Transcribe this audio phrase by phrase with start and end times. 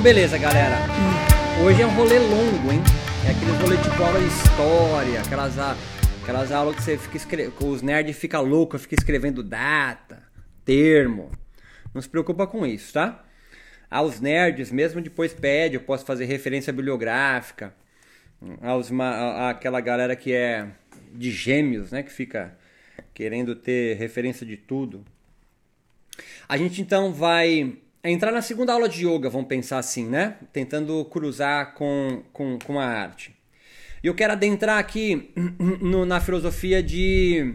[0.00, 0.76] Então beleza, galera.
[1.62, 2.80] Hoje é um rolê longo, hein?
[3.26, 5.58] É aquele rolê tipo aula de história, aquelas,
[6.22, 7.68] aquelas aulas que você fica escrevendo.
[7.68, 10.22] Os nerds ficam loucos, fica escrevendo data,
[10.64, 11.30] termo.
[11.92, 13.22] Não se preocupa com isso, tá?
[13.90, 17.74] Aos nerds, mesmo depois pede, eu posso fazer referência bibliográfica.
[18.62, 18.90] Aos,
[19.50, 20.66] aquela galera que é
[21.12, 22.02] de gêmeos, né?
[22.02, 22.56] Que fica
[23.12, 25.04] querendo ter referência de tudo.
[26.48, 30.36] A gente então vai entrar na segunda aula de yoga, vamos pensar assim, né?
[30.52, 33.34] Tentando cruzar com, com, com a arte.
[34.02, 35.30] E eu quero adentrar aqui
[35.80, 37.54] no- na filosofia de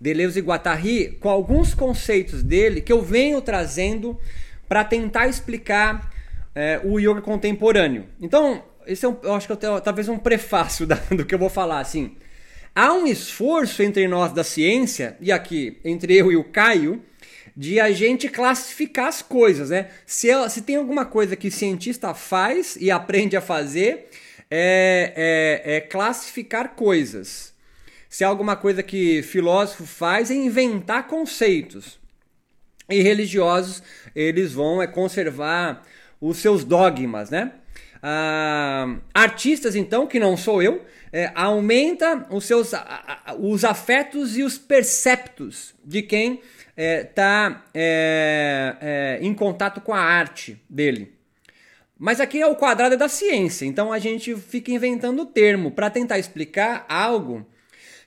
[0.00, 4.18] Deleuze e Guattari com alguns conceitos dele que eu venho trazendo
[4.68, 6.12] para tentar explicar
[6.54, 8.06] é, o yoga contemporâneo.
[8.20, 11.34] Então, esse é um, eu acho que eu tenho, talvez um prefácio da- do que
[11.34, 12.16] eu vou falar, assim.
[12.74, 17.02] Há um esforço entre nós da ciência, e aqui, entre eu e o Caio,
[17.56, 19.88] de a gente classificar as coisas, né?
[20.04, 24.08] Se, é- se tem alguma coisa que cientista faz e aprende a fazer,
[24.50, 27.54] é, é- é classificar coisas.
[28.08, 31.98] Se é alguma coisa que filósofo faz, é inventar conceitos.
[32.88, 33.82] E religiosos,
[34.14, 35.82] eles vão é conservar
[36.20, 37.52] os seus dogmas, né?
[38.08, 42.70] Ah, artistas, então, que não sou eu, é, aumenta os seus
[43.40, 46.40] os afetos e os perceptos de quem
[46.76, 47.64] está
[49.20, 51.14] em contato com a arte dele.
[51.98, 56.16] Mas aqui é o quadrado da ciência, então a gente fica inventando termo para tentar
[56.16, 57.44] explicar algo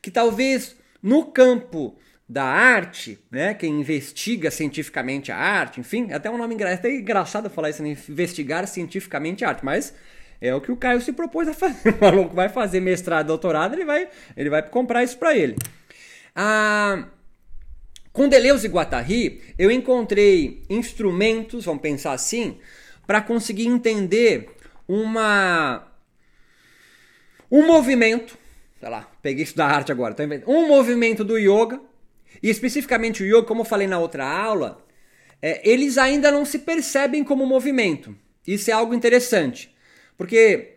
[0.01, 1.97] que talvez no campo
[2.29, 6.71] da arte, né, quem investiga cientificamente a arte, enfim, até um nome engra...
[6.71, 9.95] até engraçado falar isso, né, investigar cientificamente a arte, mas
[10.39, 11.89] é o que o Caio se propôs a fazer.
[11.89, 15.55] O maluco vai fazer mestrado, doutorado, ele vai, ele vai comprar isso para ele.
[16.35, 17.07] Ah,
[18.13, 22.59] com Deleuze e Guattari, eu encontrei instrumentos, vamos pensar assim,
[23.07, 24.51] para conseguir entender
[24.87, 25.87] uma
[27.51, 28.37] um movimento,
[28.79, 30.15] sei lá, peguei isso da arte agora,
[30.45, 31.88] um movimento do yoga,
[32.41, 34.85] e especificamente o yoga, como eu falei na outra aula,
[35.41, 38.15] é, eles ainda não se percebem como movimento.
[38.45, 39.73] Isso é algo interessante,
[40.17, 40.75] porque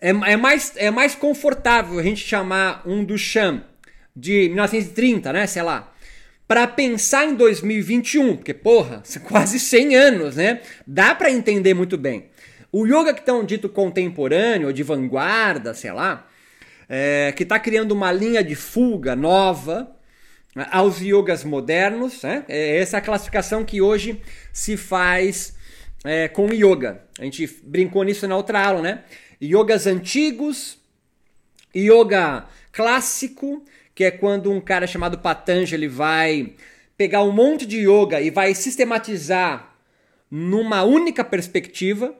[0.00, 3.64] é, é mais, é mais confortável a gente chamar um Duchamp
[4.14, 5.92] de 1930, né, sei lá,
[6.46, 10.60] para pensar em 2021, porque porra, quase 100 anos, né?
[10.86, 12.28] Dá para entender muito bem.
[12.72, 16.28] O yoga que tão dito contemporâneo ou de vanguarda, sei lá,
[16.88, 19.96] é, que está criando uma linha de fuga nova
[20.70, 22.44] aos yogas modernos, né?
[22.48, 24.20] É essa a classificação que hoje
[24.52, 25.54] se faz
[26.04, 27.02] é, com yoga.
[27.18, 29.04] A gente brincou nisso na outra aula, né?
[29.42, 30.78] Yogas antigos,
[31.74, 36.54] yoga clássico, que é quando um cara chamado Patanjali vai
[36.96, 39.74] pegar um monte de yoga e vai sistematizar
[40.30, 42.14] numa única perspectiva.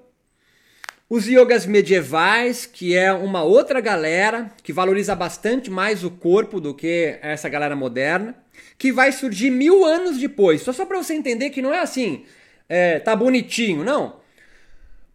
[1.10, 6.72] Os yogas medievais, que é uma outra galera que valoriza bastante mais o corpo do
[6.72, 8.32] que essa galera moderna,
[8.78, 10.62] que vai surgir mil anos depois.
[10.62, 12.25] Só só para você entender que não é assim,
[12.69, 14.21] é, tá bonitinho, não.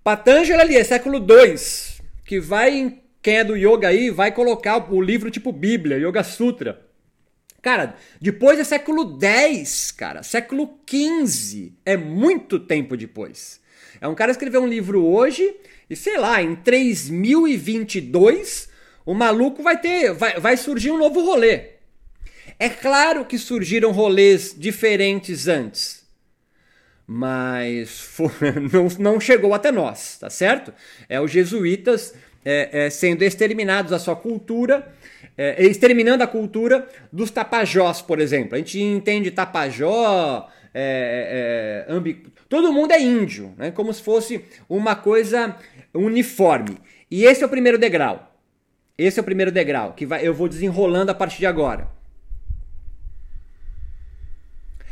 [0.04, 1.56] Patanjali ali é século II,
[2.26, 6.24] que vai em quem é do yoga aí vai colocar o livro tipo Bíblia, Yoga
[6.24, 6.86] Sutra.
[7.62, 13.64] Cara, depois é século X, cara, século XV, é muito tempo depois.
[14.02, 15.56] É um cara que escreveu um livro hoje
[15.90, 18.70] e sei lá, em 3022
[19.06, 21.76] o maluco vai ter, vai, vai surgir um novo rolê.
[22.58, 26.04] É claro que surgiram rolês diferentes antes,
[27.06, 28.32] mas fo-
[28.72, 30.74] não, não chegou até nós, tá certo?
[31.08, 34.92] É os jesuítas é, é, sendo exterminados da sua cultura,
[35.38, 38.56] é, exterminando a cultura dos tapajós, por exemplo.
[38.56, 42.24] A gente entende tapajó, é, é, ambi...
[42.48, 43.72] todo mundo é índio, né?
[43.72, 45.58] como se fosse uma coisa
[46.00, 46.78] uniforme.
[47.10, 48.32] E esse é o primeiro degrau.
[48.98, 51.90] Esse é o primeiro degrau que vai, eu vou desenrolando a partir de agora.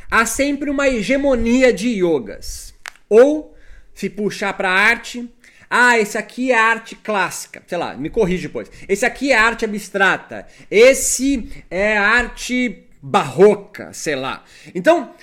[0.09, 2.73] Há sempre uma hegemonia de yogas.
[3.09, 3.55] Ou,
[3.93, 5.27] se puxar para arte,
[5.69, 7.63] ah, esse aqui é arte clássica.
[7.65, 8.69] Sei lá, me corrige depois.
[8.87, 10.45] Esse aqui é arte abstrata.
[10.69, 14.43] Esse é arte barroca, sei lá.
[14.75, 15.15] Então,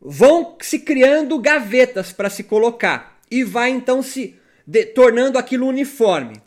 [0.00, 3.20] vão se criando gavetas para se colocar.
[3.30, 4.34] E vai então se
[4.68, 6.42] de- tornando aquilo uniforme.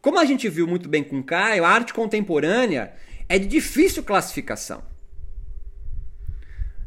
[0.00, 2.94] Como a gente viu muito bem com o Caio, a arte contemporânea
[3.28, 4.84] é de difícil classificação.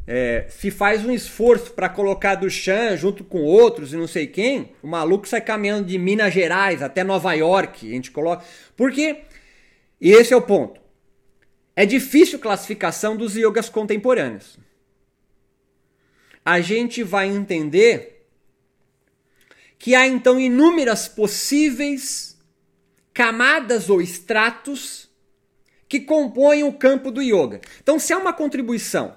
[0.06, 4.72] É, se faz um esforço para colocar Duchamp junto com outros e não sei quem,
[4.82, 7.86] o maluco sai caminhando de Minas Gerais até Nova York.
[7.86, 8.42] A gente coloca.
[8.74, 9.24] Porque,
[10.00, 10.80] e esse é o ponto,
[11.76, 14.58] é difícil classificação dos yogas contemporâneos.
[16.42, 18.17] A gente vai entender
[19.78, 22.36] que há então inúmeras possíveis
[23.14, 25.08] camadas ou estratos
[25.88, 27.60] que compõem o campo do yoga.
[27.80, 29.16] Então, se há uma contribuição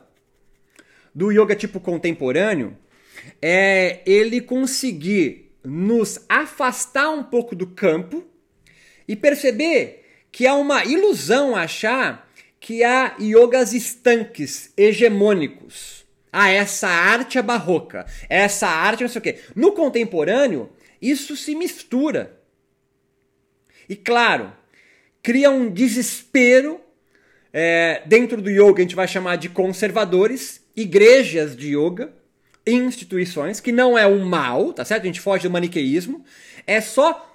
[1.14, 2.78] do yoga tipo contemporâneo,
[3.42, 8.24] é ele conseguir nos afastar um pouco do campo
[9.08, 16.01] e perceber que é uma ilusão achar que há yogas estanques, hegemônicos.
[16.32, 19.40] Ah, essa arte é barroca, essa arte não sei o quê.
[19.56, 20.70] No contemporâneo,
[21.02, 22.40] isso se mistura.
[23.90, 24.54] E claro,
[25.22, 26.80] cria um desespero
[27.52, 32.14] é, dentro do yoga, a gente vai chamar de conservadores, igrejas de yoga,
[32.66, 35.04] instituições, que não é um mal, tá certo?
[35.04, 36.24] A gente foge do maniqueísmo,
[36.66, 37.30] é só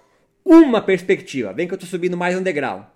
[0.45, 1.53] uma perspectiva.
[1.53, 2.95] Vem que eu estou subindo mais um degrau.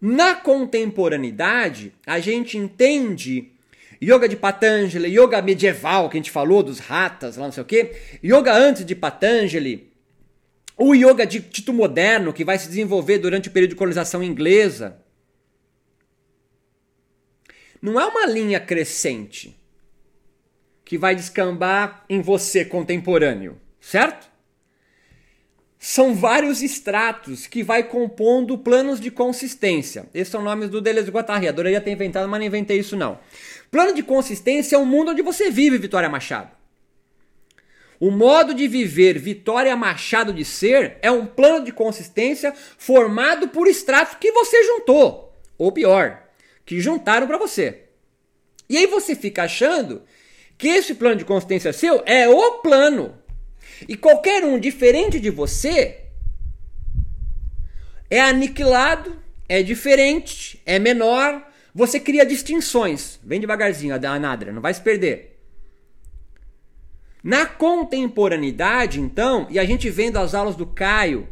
[0.00, 3.52] Na contemporaneidade, a gente entende
[4.02, 7.66] yoga de Patanjali, yoga medieval que a gente falou dos ratas, lá não sei o
[7.66, 9.92] quê, yoga antes de Patanjali,
[10.76, 15.02] o yoga de Tito moderno que vai se desenvolver durante o período de colonização inglesa.
[17.82, 19.56] Não é uma linha crescente
[20.84, 24.28] que vai descambar em você contemporâneo, certo?
[25.78, 30.06] São vários estratos que vai compondo planos de consistência.
[30.12, 31.46] Esses são nomes do Deleuze e Guattari.
[31.46, 33.18] Adoraria ter inventado, mas não inventei isso não.
[33.70, 36.50] Plano de consistência é o mundo onde você vive, Vitória Machado.
[38.00, 43.68] O modo de viver Vitória Machado de ser é um plano de consistência formado por
[43.68, 45.32] estratos que você juntou.
[45.56, 46.22] Ou pior,
[46.64, 47.84] que juntaram para você.
[48.68, 50.02] E aí você fica achando
[50.56, 53.17] que esse plano de consistência seu é o plano.
[53.86, 56.00] E qualquer um diferente de você
[58.10, 59.16] é aniquilado,
[59.48, 61.46] é diferente, é menor.
[61.74, 63.20] Você cria distinções.
[63.22, 65.38] Vem devagarzinho, a Nadra, não vai se perder.
[67.22, 71.28] Na contemporaneidade, então, e a gente vendo as aulas do Caio,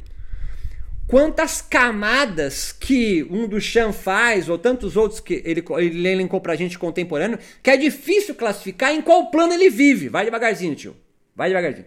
[1.06, 6.56] quantas camadas que um do Chan faz, ou tantos outros que ele, ele elencou pra
[6.56, 10.08] gente contemporâneo, que é difícil classificar em qual plano ele vive.
[10.08, 10.96] Vai devagarzinho, tio.
[11.34, 11.86] Vai devagarzinho.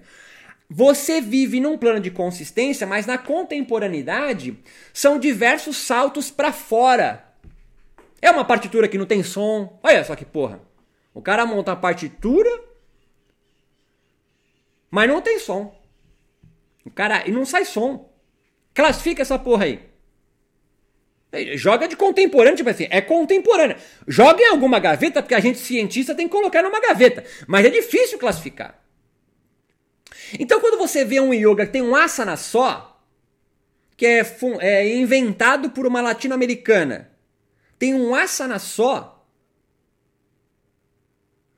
[0.69, 4.55] Você vive num plano de consistência, mas na contemporaneidade
[4.93, 7.25] são diversos saltos para fora.
[8.21, 9.79] É uma partitura que não tem som.
[9.81, 10.61] Olha só que porra.
[11.11, 12.49] O cara monta a partitura,
[14.91, 15.75] mas não tem som.
[16.85, 18.07] O cara e não sai som.
[18.71, 19.89] Classifica essa porra aí.
[21.55, 23.77] Joga de contemporâneo, tipo assim, é contemporânea.
[24.07, 27.23] Joga em alguma gaveta, porque a gente cientista tem que colocar numa gaveta.
[27.47, 28.79] Mas é difícil classificar.
[30.37, 33.01] Então, quando você vê um yoga que tem um asana só,
[33.95, 34.21] que é,
[34.59, 37.09] é inventado por uma latino-americana,
[37.77, 39.25] tem um asana só,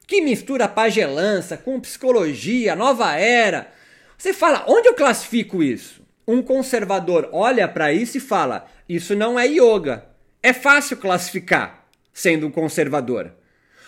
[0.08, 3.72] que mistura pagelança com psicologia, nova era.
[4.18, 6.02] Você fala, onde eu classifico isso?
[6.28, 10.06] Um conservador olha para isso e fala: Isso não é yoga.
[10.44, 13.34] É fácil classificar sendo um conservador.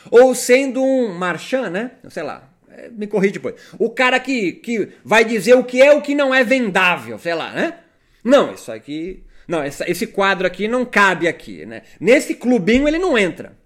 [0.09, 1.91] Ou sendo um marchand, né?
[2.09, 2.52] Sei lá,
[2.92, 3.56] me corrija depois.
[3.78, 7.34] O cara que, que vai dizer o que é o que não é vendável, sei
[7.34, 7.80] lá, né?
[8.24, 9.24] Não, isso aqui.
[9.48, 11.84] Não, essa, esse quadro aqui não cabe aqui, né?
[12.00, 13.58] Nesse clubinho ele não entra.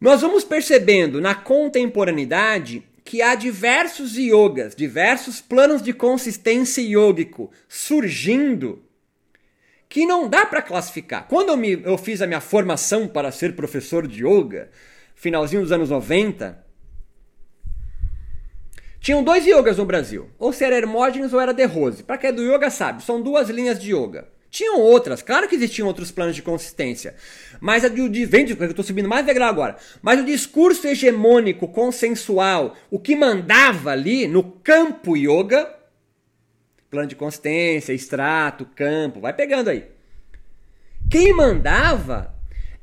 [0.00, 8.82] Nós vamos percebendo na contemporaneidade que há diversos yogas, diversos planos de consistência yógico surgindo
[9.88, 11.26] que não dá para classificar.
[11.28, 14.70] Quando eu, me, eu fiz a minha formação para ser professor de yoga,
[15.24, 16.62] finalzinho dos anos 90,
[19.00, 20.28] tinham dois yogas no Brasil.
[20.38, 22.02] Ou se era Hermógenes ou era De Rose.
[22.02, 24.28] Para quem é do yoga sabe, são duas linhas de yoga.
[24.50, 27.16] Tinham outras, claro que existiam outros planos de consistência.
[27.58, 29.76] Mas a de, de vem, eu estou subindo mais degrau agora.
[30.02, 35.74] Mas o discurso hegemônico, consensual, o que mandava ali no campo yoga,
[36.90, 39.86] plano de consistência, extrato, campo, vai pegando aí.
[41.10, 42.33] Quem mandava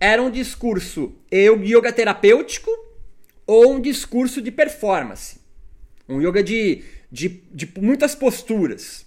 [0.02, 2.72] era um discurso yoga terapêutico
[3.46, 5.40] ou um discurso de performance.
[6.10, 9.06] Um yoga de, de, de muitas posturas.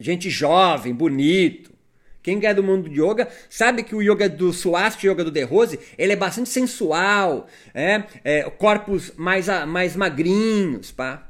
[0.00, 1.72] Gente jovem, bonito.
[2.20, 5.30] Quem é do mundo de yoga sabe que o yoga do Swasti, o yoga do
[5.30, 11.27] De Rose, ele é bastante sensual, é, é corpos mais, mais magrinhos, pá.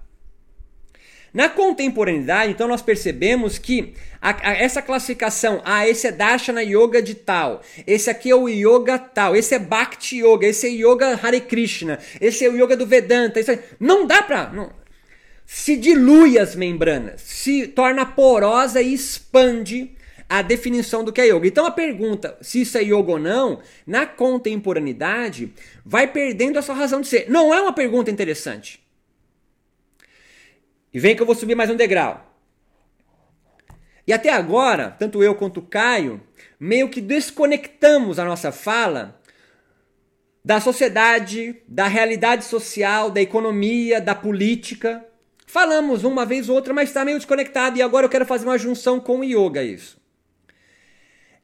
[1.39, 7.01] Na contemporaneidade, então, nós percebemos que a, a, essa classificação, ah, esse é Darshana Yoga
[7.01, 11.17] de tal, esse aqui é o Yoga tal, esse é Bhakti Yoga, esse é Yoga
[11.23, 14.51] Hare Krishna, esse é o Yoga do Vedanta, isso não dá pra...
[14.51, 14.73] Não,
[15.47, 19.93] se dilui as membranas, se torna porosa e expande
[20.29, 21.47] a definição do que é yoga.
[21.47, 25.53] Então a pergunta se isso é yoga ou não, na contemporaneidade,
[25.87, 27.31] vai perdendo a sua razão de ser.
[27.31, 28.88] Não é uma pergunta interessante.
[30.99, 32.29] E vem que eu vou subir mais um degrau.
[34.05, 36.21] E até agora, tanto eu quanto o Caio,
[36.59, 39.23] meio que desconectamos a nossa fala
[40.45, 45.07] da sociedade, da realidade social, da economia, da política.
[45.47, 48.59] Falamos uma vez ou outra, mas está meio desconectado e agora eu quero fazer uma
[48.59, 50.03] junção com o yoga isso.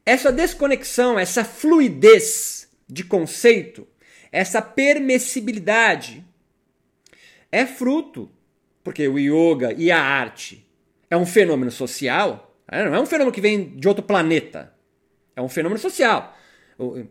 [0.05, 3.87] Essa desconexão, essa fluidez de conceito,
[4.33, 6.25] essa permissibilidade
[7.49, 8.34] é fruto,
[8.85, 10.63] porque o yoga e a arte
[11.09, 14.71] é um fenômeno social, é, não é um fenômeno que vem de outro planeta.
[15.35, 16.37] É um fenômeno social.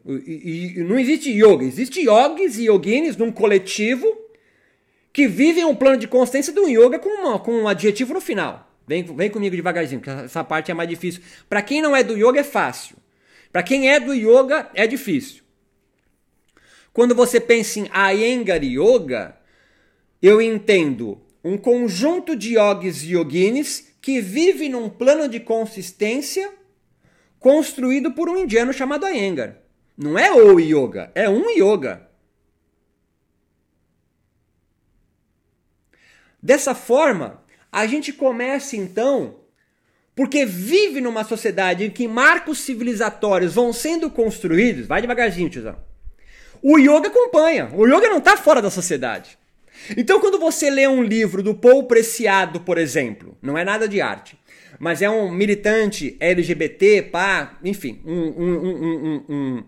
[0.07, 4.07] E não existe yoga, existe yogis e yoginis num coletivo
[5.13, 8.71] que vivem um plano de consciência um yoga com, uma, com um adjetivo no final.
[8.87, 11.23] Vem, vem comigo devagarzinho, que essa parte é mais difícil.
[11.49, 12.97] Para quem não é do yoga é fácil.
[13.51, 15.43] Para quem é do yoga é difícil.
[16.93, 19.37] Quando você pensa em Iyengar Yoga,
[20.23, 26.51] eu entendo um conjunto de yogis e yoginis que vive num plano de consistência
[27.39, 29.59] construído por um indiano chamado Iyengar.
[29.97, 32.09] Não é o yoga, é um yoga.
[36.43, 39.41] Dessa forma, a gente começa então,
[40.15, 45.77] porque vive numa sociedade em que marcos civilizatórios vão sendo construídos, vai devagarzinho, tiozão.
[46.63, 49.39] O yoga acompanha, o yoga não está fora da sociedade.
[49.97, 54.01] Então, quando você lê um livro do Paul Preciado, por exemplo, não é nada de
[54.01, 54.39] arte,
[54.79, 59.65] mas é um militante LGBT, pá, enfim, um, um, um,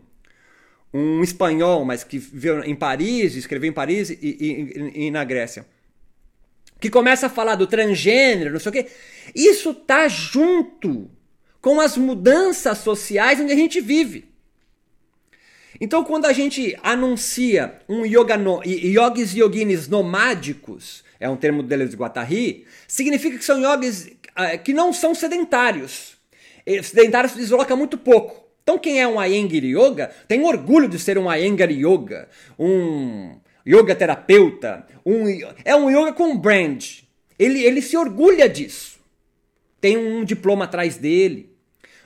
[0.92, 5.66] um, espanhol, mas que viveu em Paris, escreveu em Paris e, e, e na Grécia,
[6.80, 8.86] que começa a falar do transgênero, não sei o quê.
[9.34, 11.10] Isso tá junto
[11.60, 14.35] com as mudanças sociais onde a gente vive.
[15.80, 21.62] Então, quando a gente anuncia um yoga no, yogis e yoginis nomádicos, é um termo
[21.62, 26.16] do Deleuze Guattari, significa que são yogis uh, que não são sedentários.
[26.82, 28.44] Sedentários se desloca muito pouco.
[28.62, 32.28] Então, quem é um Iyengar Yoga tem orgulho de ser um Iyengar Yoga,
[32.58, 35.24] um yoga terapeuta, um,
[35.64, 36.84] é um yoga com brand.
[37.38, 38.98] Ele, ele se orgulha disso.
[39.80, 41.54] Tem um diploma atrás dele.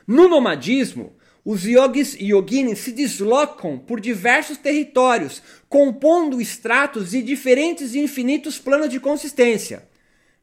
[0.06, 1.14] No nomadismo,
[1.50, 8.56] os yogis e yoginis se deslocam por diversos territórios, compondo estratos de diferentes e infinitos
[8.56, 9.88] planos de consistência.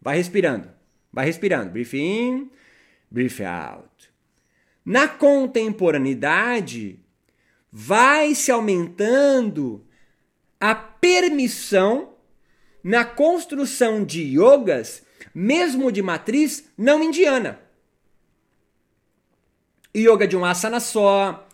[0.01, 0.69] Vai respirando,
[1.09, 1.71] vai respirando.
[1.71, 2.51] Breathe in,
[3.09, 3.87] breathe out.
[4.83, 6.99] Na contemporaneidade,
[7.71, 9.87] vai se aumentando
[10.59, 12.15] a permissão
[12.83, 17.65] na construção de yogas, mesmo de matriz não indiana
[19.95, 21.47] yoga de um asana só,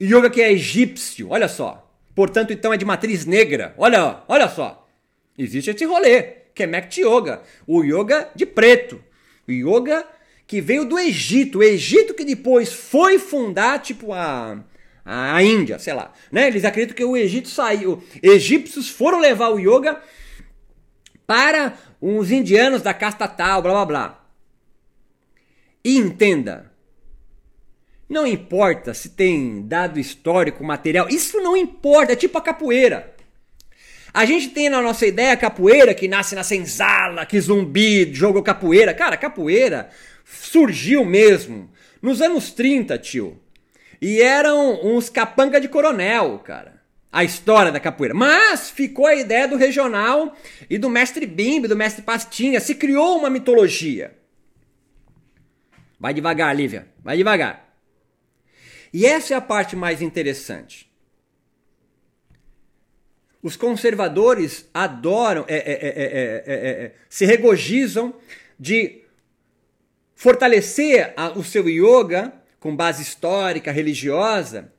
[0.00, 1.90] yoga que é egípcio, olha só.
[2.14, 3.74] Portanto, então é de matriz negra.
[3.78, 4.86] Olha, olha só.
[5.36, 6.22] Existe esse rolê,
[6.54, 9.02] que é Mekti Yoga, o yoga de preto.
[9.48, 10.06] O yoga
[10.46, 14.62] que veio do Egito, o Egito que depois foi fundar tipo a
[15.04, 16.46] a Índia, sei lá, né?
[16.46, 20.00] Eles acreditam que o Egito saiu, egípcios foram levar o yoga
[21.26, 24.26] para uns indianos da casta tal, blá blá blá.
[25.84, 26.71] E entenda,
[28.12, 33.14] não importa se tem dado histórico, material, isso não importa, é tipo a capoeira.
[34.12, 38.42] A gente tem na nossa ideia a capoeira que nasce na senzala, que zumbi jogou
[38.42, 38.92] capoeira.
[38.92, 39.88] Cara, capoeira
[40.24, 41.70] surgiu mesmo
[42.02, 43.40] nos anos 30, tio.
[44.00, 46.82] E eram uns capanga de coronel, cara.
[47.10, 48.14] A história da capoeira.
[48.14, 50.36] Mas ficou a ideia do regional
[50.68, 52.60] e do mestre Bimbi, do mestre Pastinha.
[52.60, 54.14] Se criou uma mitologia.
[55.98, 56.88] Vai devagar, Lívia.
[57.02, 57.71] Vai devagar.
[58.92, 60.90] E essa é a parte mais interessante.
[63.42, 68.14] Os conservadores adoram, é, é, é, se regozijam
[68.58, 69.02] de
[70.14, 74.72] fortalecer a, o seu yoga com base histórica, religiosa,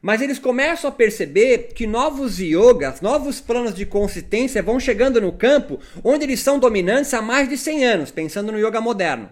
[0.00, 5.32] mas eles começam a perceber que novos yogas, novos planos de consistência vão chegando no
[5.32, 9.30] campo onde eles são dominantes há mais de 100 anos, pensando no yoga moderno.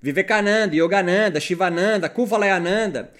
[0.00, 3.12] Vivekananda, Yogananda, Shivananda, Kuvalayananda.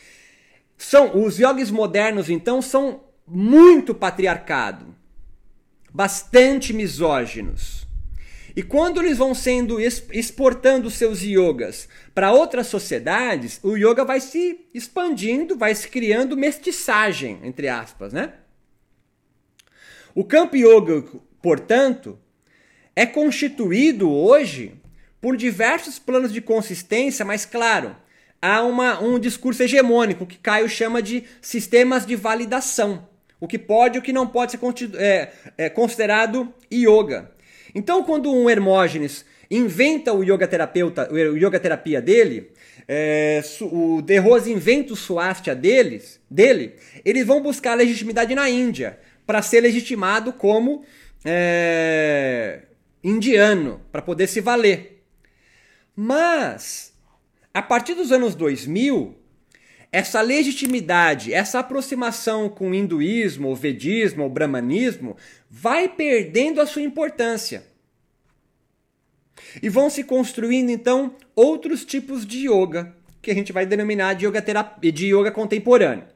[0.76, 4.94] São, os yogis modernos, então, são muito patriarcado,
[5.92, 7.86] bastante misóginos.
[8.56, 14.68] E quando eles vão sendo exportando seus yogas para outras sociedades, o yoga vai se
[14.74, 18.32] expandindo, vai se criando mestiçagem, entre aspas, né?
[20.14, 21.04] O campo yoga,
[21.40, 22.18] portanto,
[22.96, 24.74] é constituído hoje
[25.20, 27.96] por diversos planos de consistência, mas claro,
[28.40, 33.08] há uma, um discurso hegemônico que Caio chama de sistemas de validação.
[33.40, 34.58] O que pode e o que não pode ser
[34.96, 37.30] é, é, considerado yoga.
[37.74, 42.50] Então, quando um Hermógenes inventa o yoga terapeuta, o yoga terapia dele,
[42.86, 48.98] é, o De Rose inventa o Swastika deles, dele, eles vão buscar legitimidade na Índia
[49.26, 50.82] para ser legitimado como
[51.24, 52.62] é,
[53.04, 54.97] indiano, para poder se valer.
[56.00, 56.92] Mas,
[57.52, 59.16] a partir dos anos 2000,
[59.90, 65.16] essa legitimidade, essa aproximação com o hinduísmo, o vedismo, o brahmanismo,
[65.50, 67.66] vai perdendo a sua importância.
[69.60, 74.24] E vão se construindo então outros tipos de yoga, que a gente vai denominar de
[74.24, 76.06] yoga, terapia, de yoga contemporâneo.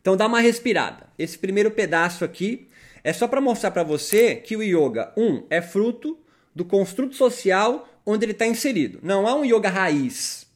[0.00, 1.06] Então dá uma respirada.
[1.16, 2.66] Esse primeiro pedaço aqui
[3.04, 6.18] é só para mostrar para você que o yoga, um, é fruto
[6.52, 8.98] do construto social onde ele está inserido.
[9.02, 10.46] Não é um yoga raiz.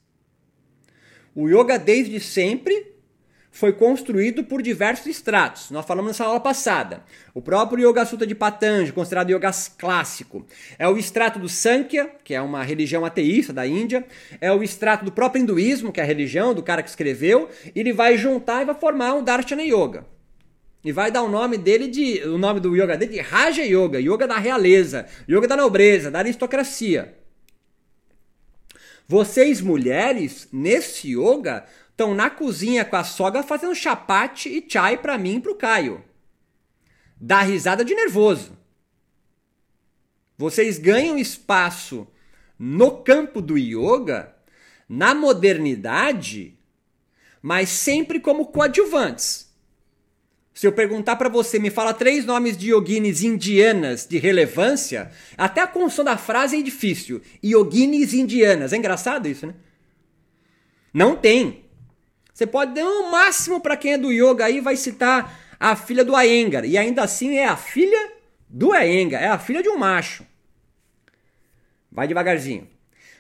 [1.35, 2.99] O yoga desde sempre
[3.59, 5.73] foi construído por diversos estratos.
[5.73, 7.03] Nós falamos nessa aula passada.
[7.35, 10.47] O próprio Yoga Sutta de Patanjali, considerado yoga clássico,
[10.79, 14.07] é o extrato do Sankhya, que é uma religião ateísta da Índia,
[14.41, 17.81] é o extrato do próprio hinduísmo, que é a religião do cara que escreveu, e
[17.81, 20.07] ele vai juntar e vai formar um Darshana Yoga.
[20.85, 23.99] E vai dar o nome dele de o nome do yoga dele de Raja Yoga,
[24.01, 27.18] yoga da realeza, yoga da nobreza, da aristocracia.
[29.11, 35.17] Vocês mulheres nesse yoga estão na cozinha com a sogra fazendo chapate e chai para
[35.17, 36.05] mim e pro Caio.
[37.19, 38.53] Dá risada de nervoso.
[40.37, 42.07] Vocês ganham espaço
[42.59, 44.37] no campo do yoga,
[44.87, 46.59] na modernidade,
[47.41, 49.48] mas sempre como coadjuvantes.
[50.59, 55.61] Se eu perguntar para você, me fala três nomes de yoginis indianas de relevância, até
[55.61, 57.23] a construção da frase é difícil.
[57.45, 58.73] Yoginis indianas.
[58.73, 59.55] É engraçado isso, né?
[60.93, 61.65] Não tem.
[62.35, 66.05] Você pode dar o máximo para quem é do yoga aí vai citar a filha
[66.05, 68.15] do Aengar e ainda assim é a filha
[68.49, 70.27] do Aengar, é a filha de um macho.
[71.89, 72.67] Vai devagarzinho.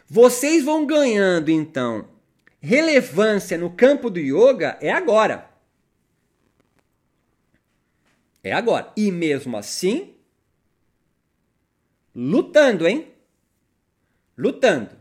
[0.08, 2.08] Vocês vão ganhando então
[2.60, 5.47] relevância no campo do yoga é agora.
[8.42, 8.92] É agora.
[8.96, 10.14] E mesmo assim,
[12.14, 13.12] lutando, hein?
[14.36, 14.96] Lutando.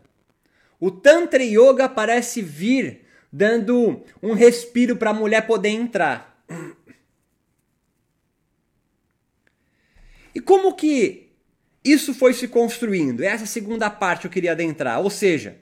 [0.79, 6.43] O Tantra Yoga parece vir dando um respiro para a mulher poder entrar.
[10.33, 11.31] E como que
[11.83, 13.23] isso foi se construindo?
[13.23, 14.99] Essa segunda parte eu queria adentrar.
[15.01, 15.57] Ou seja,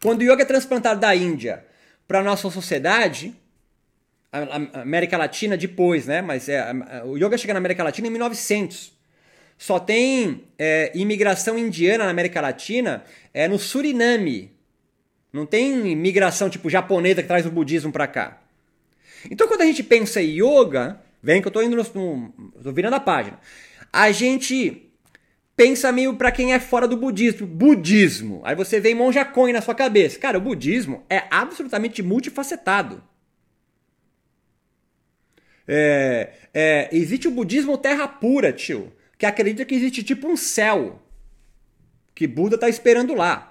[0.00, 1.66] quando o yoga é transplantado da Índia
[2.06, 3.34] para a nossa sociedade,
[4.80, 6.20] América Latina depois, né?
[6.20, 6.64] Mas é,
[7.04, 8.92] o yoga chega na América Latina em 1900.
[9.56, 14.50] Só tem é, imigração indiana na América Latina é no Suriname,
[15.32, 18.42] não tem migração tipo japonesa que traz o budismo para cá.
[19.30, 21.84] Então quando a gente pensa em yoga, vem que eu tô indo no
[22.62, 23.38] tô virando a página.
[23.92, 24.90] A gente
[25.56, 28.42] pensa meio para quem é fora do budismo, budismo.
[28.44, 30.18] Aí você vem monja coin na sua cabeça.
[30.18, 33.02] Cara, o budismo é absolutamente multifacetado.
[35.66, 41.02] É, é, existe o budismo terra pura, tio, que acredita que existe tipo um céu
[42.14, 43.50] que Buda tá esperando lá.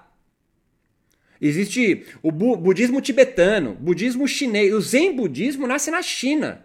[1.40, 4.72] Existe o bu budismo tibetano, budismo chinês.
[4.72, 6.64] O Zen budismo nasce na China.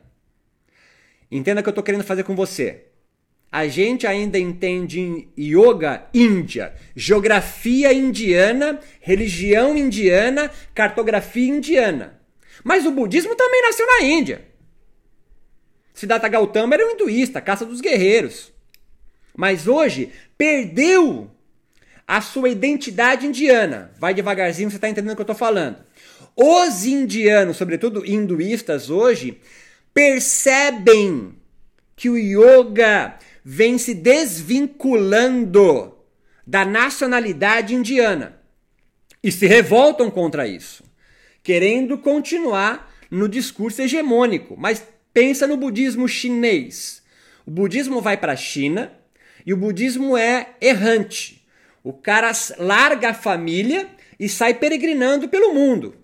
[1.30, 2.86] Entenda o que eu estou querendo fazer com você.
[3.52, 12.22] A gente ainda entende yoga índia, geografia indiana, religião indiana, cartografia indiana.
[12.64, 14.49] Mas o budismo também nasceu na Índia.
[16.00, 18.54] Siddhartha Gautama era um hinduísta, caça dos guerreiros.
[19.36, 21.30] Mas hoje perdeu
[22.08, 23.92] a sua identidade indiana.
[24.00, 25.76] Vai devagarzinho, você está entendendo o que eu estou falando.
[26.38, 29.42] Os indianos, sobretudo hinduístas hoje,
[29.94, 31.36] percebem
[31.98, 35.98] que o yoga vem se desvinculando
[36.48, 38.40] da nacionalidade indiana
[39.22, 40.82] e se revoltam contra isso,
[41.44, 44.56] querendo continuar no discurso hegemônico.
[44.58, 44.82] Mas
[45.14, 47.04] pensa no budismo chinês.
[47.46, 48.92] O budismo vai para a China
[49.46, 51.48] e o budismo é errante.
[51.84, 53.88] O cara larga a família
[54.20, 55.96] e sai peregrinando pelo mundo.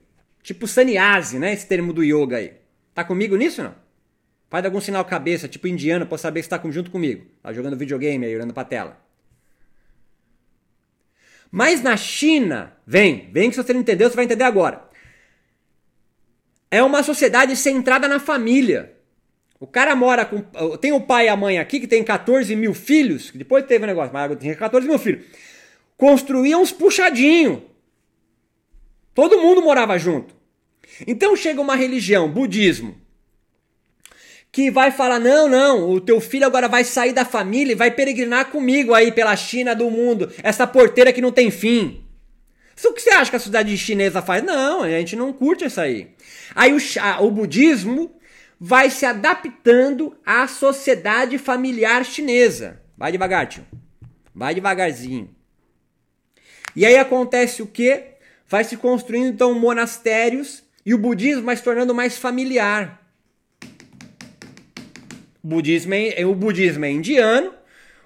[0.42, 1.54] Tipo sannyasi, né?
[1.54, 2.54] Esse termo do yoga aí.
[2.94, 3.76] Tá comigo nisso não?
[4.50, 7.26] Faz algum sinal cabeça, tipo indiano, pra saber você tá junto comigo.
[7.42, 9.04] Tá jogando videogame aí, olhando pra tela.
[11.52, 14.90] Mas na China, vem, vem que se você não entendeu, você vai entender agora.
[16.70, 18.95] É uma sociedade centrada na família.
[19.66, 20.42] O cara mora com.
[20.78, 23.88] Tem o pai e a mãe aqui que tem 14 mil filhos, depois teve um
[23.88, 25.26] negócio, mas tem 14 mil filhos
[25.98, 27.60] construíam uns puxadinhos.
[29.14, 30.36] Todo mundo morava junto.
[31.08, 32.96] Então chega uma religião, budismo,
[34.52, 37.92] que vai falar: não, não, o teu filho agora vai sair da família e vai
[37.92, 42.02] peregrinar comigo aí pela China do mundo, essa porteira que não tem fim.
[42.76, 44.44] Isso o que você acha que a sociedade chinesa faz?
[44.44, 46.10] Não, a gente não curte isso aí.
[46.54, 48.12] Aí o, o budismo
[48.60, 52.82] vai se adaptando à sociedade familiar chinesa.
[52.98, 53.66] Vai devagar, tio.
[54.34, 55.34] Vai devagarzinho.
[56.76, 58.16] E aí acontece o quê?
[58.48, 63.02] Vai se construindo então monastérios e o budismo vai se tornando mais familiar.
[65.44, 67.54] O budismo é, o budismo é indiano,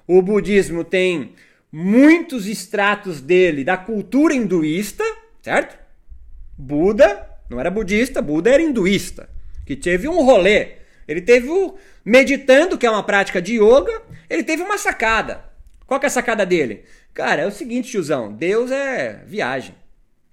[0.05, 1.33] o budismo tem
[1.71, 5.03] muitos extratos dele da cultura hinduísta,
[5.41, 5.77] certo?
[6.57, 9.29] Buda não era budista, Buda era hinduísta,
[9.69, 10.77] que teve um rolê.
[11.07, 15.45] Ele teve o meditando, que é uma prática de yoga, ele teve uma sacada.
[15.85, 16.85] Qual que é a sacada dele?
[17.13, 19.75] Cara, é o seguinte, tiozão, Deus é viagem.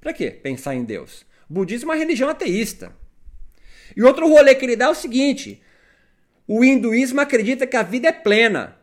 [0.00, 1.26] Pra quê pensar em Deus?
[1.50, 2.94] Budismo é uma religião ateísta.
[3.94, 5.62] E outro rolê que ele dá é o seguinte:
[6.48, 8.78] o hinduísmo acredita que a vida é plena.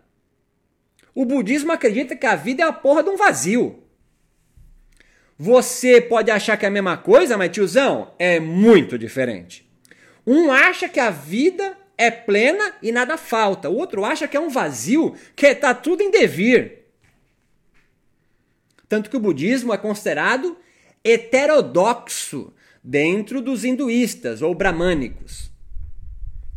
[1.16, 3.84] O budismo acredita que a vida é a porra de um vazio.
[5.36, 9.63] Você pode achar que é a mesma coisa, mas tiozão, é muito diferente.
[10.26, 13.70] Um acha que a vida é plena e nada falta.
[13.70, 16.84] O outro acha que é um vazio, que está tudo em devir.
[18.88, 20.58] Tanto que o budismo é considerado
[21.04, 25.52] heterodoxo dentro dos hinduístas ou bramânicos.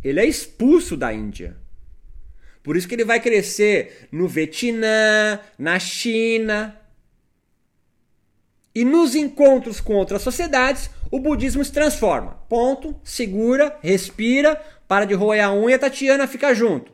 [0.03, 1.57] Ele é expulso da Índia.
[2.63, 6.77] Por isso que ele vai crescer no Vietnã, na China.
[8.77, 12.43] E nos encontros com outras sociedades, o budismo se transforma.
[12.47, 14.55] Ponto, segura, respira,
[14.87, 16.93] para de roer a unha, Tatiana fica junto.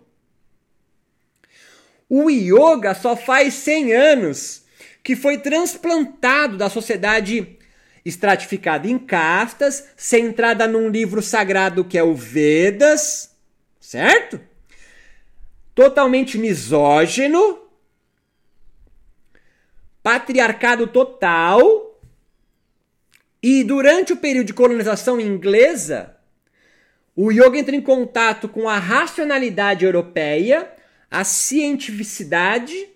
[2.08, 4.62] O yoga só faz 100 anos
[5.02, 7.58] que foi transplantado da sociedade
[8.04, 13.34] estratificada em castas, centrada num livro sagrado que é o Vedas,
[13.80, 14.40] certo?
[15.74, 17.61] Totalmente misógino,
[20.02, 22.00] patriarcado total.
[23.42, 26.16] E durante o período de colonização inglesa,
[27.14, 30.70] o yoga entra em contato com a racionalidade europeia,
[31.10, 32.88] a cientificidade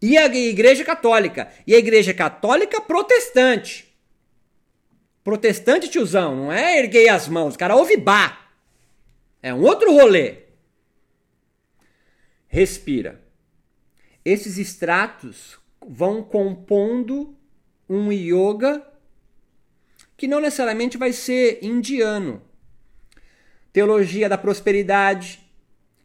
[0.00, 1.52] e a Igreja Católica.
[1.66, 3.90] E a Igreja Católica protestante.
[5.22, 8.50] Protestante, tiozão, não é erguei as mãos, cara ouve bar.
[9.42, 10.38] É um outro rolê.
[12.46, 13.22] Respira.
[14.24, 15.59] Esses extratos
[15.92, 17.34] vão compondo
[17.88, 18.80] um yoga
[20.16, 22.40] que não necessariamente vai ser indiano.
[23.72, 25.40] Teologia da prosperidade,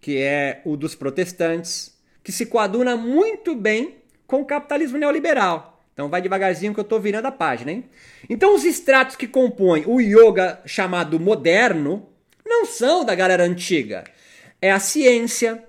[0.01, 5.79] que é o dos protestantes, que se coaduna muito bem com o capitalismo neoliberal.
[5.93, 7.85] Então vai devagarzinho que eu estou virando a página, hein?
[8.27, 12.09] Então os estratos que compõem o yoga chamado moderno
[12.43, 14.03] não são da galera antiga.
[14.59, 15.63] É a ciência,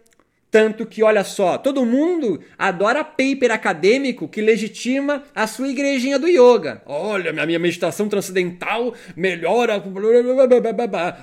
[0.57, 6.27] tanto que, olha só, todo mundo adora paper acadêmico que legitima a sua igrejinha do
[6.27, 6.81] yoga.
[6.87, 9.85] Olha, a minha meditação transcendental melhora.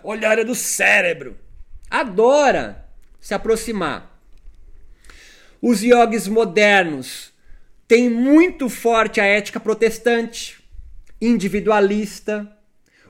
[0.04, 1.36] Olha a área do cérebro.
[1.90, 2.88] Adora
[3.20, 4.22] se aproximar.
[5.60, 7.34] Os yogis modernos
[7.88, 10.64] tem muito forte a ética protestante,
[11.20, 12.56] individualista,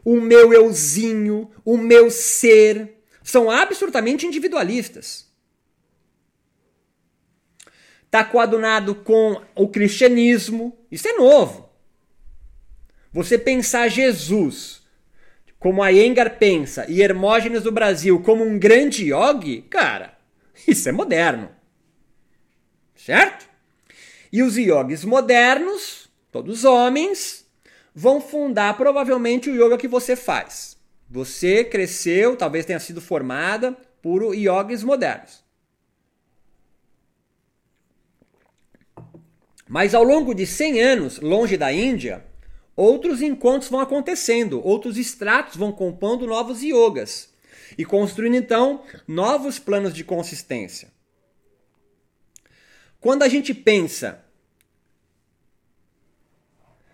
[0.06, 5.33] o meu euzinho, o meu ser, são absolutamente individualistas.
[8.14, 11.68] Está coadunado com o cristianismo, isso é novo.
[13.12, 14.84] Você pensar Jesus
[15.58, 20.16] como a Engar pensa e Hermógenes do Brasil como um grande yogi, cara,
[20.68, 21.50] isso é moderno.
[22.96, 23.50] Certo?
[24.32, 27.48] E os yogis modernos, todos homens,
[27.96, 30.78] vão fundar provavelmente o yoga que você faz.
[31.10, 35.43] Você cresceu, talvez tenha sido formada por yogis modernos.
[39.74, 42.24] Mas ao longo de 100 anos, longe da Índia,
[42.76, 47.34] outros encontros vão acontecendo, outros estratos vão compondo novos yogas
[47.76, 50.94] e construindo então novos planos de consistência.
[53.00, 54.24] Quando a gente pensa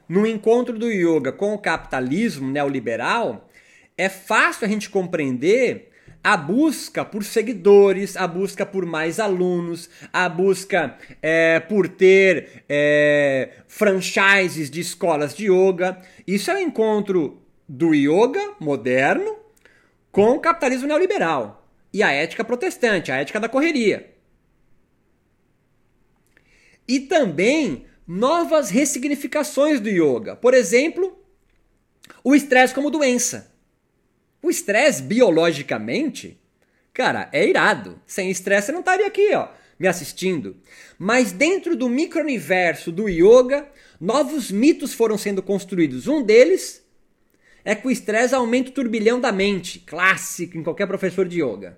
[0.08, 3.50] no encontro do yoga com o capitalismo neoliberal,
[3.98, 5.92] é fácil a gente compreender
[6.24, 13.54] a busca por seguidores, a busca por mais alunos, a busca é, por ter é,
[13.68, 16.02] franchises de escolas de yoga.
[16.28, 19.38] Isso é o encontro do yoga moderno
[20.12, 24.14] com o capitalismo neoliberal e a ética protestante, a ética da correria.
[26.88, 30.36] E também novas ressignificações do yoga.
[30.36, 31.18] Por exemplo,
[32.24, 33.49] o estresse como doença.
[34.42, 36.40] O estresse, biologicamente,
[37.00, 37.98] Cara, é irado.
[38.06, 39.48] Sem estresse você não estaria aqui, ó,
[39.80, 40.58] me assistindo.
[40.98, 46.08] Mas dentro do micro-universo do yoga, novos mitos foram sendo construídos.
[46.08, 46.84] Um deles
[47.64, 51.78] é que o estresse aumenta o turbilhão da mente, clássico em qualquer professor de yoga.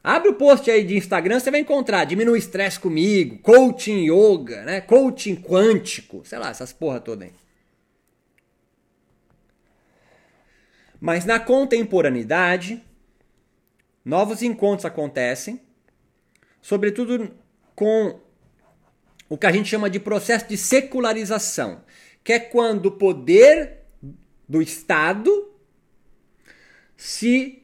[0.00, 4.62] Abre o post aí de Instagram, você vai encontrar diminui o estresse comigo, coaching yoga,
[4.62, 4.80] né?
[4.80, 7.32] Coaching quântico, sei lá, essas porra toda aí.
[11.00, 12.84] Mas na contemporaneidade,
[14.04, 15.60] novos encontros acontecem,
[16.60, 17.34] sobretudo
[17.74, 18.20] com
[19.28, 21.82] o que a gente chama de processo de secularização,
[22.22, 23.78] que é quando o poder
[24.46, 25.50] do Estado
[26.96, 27.62] se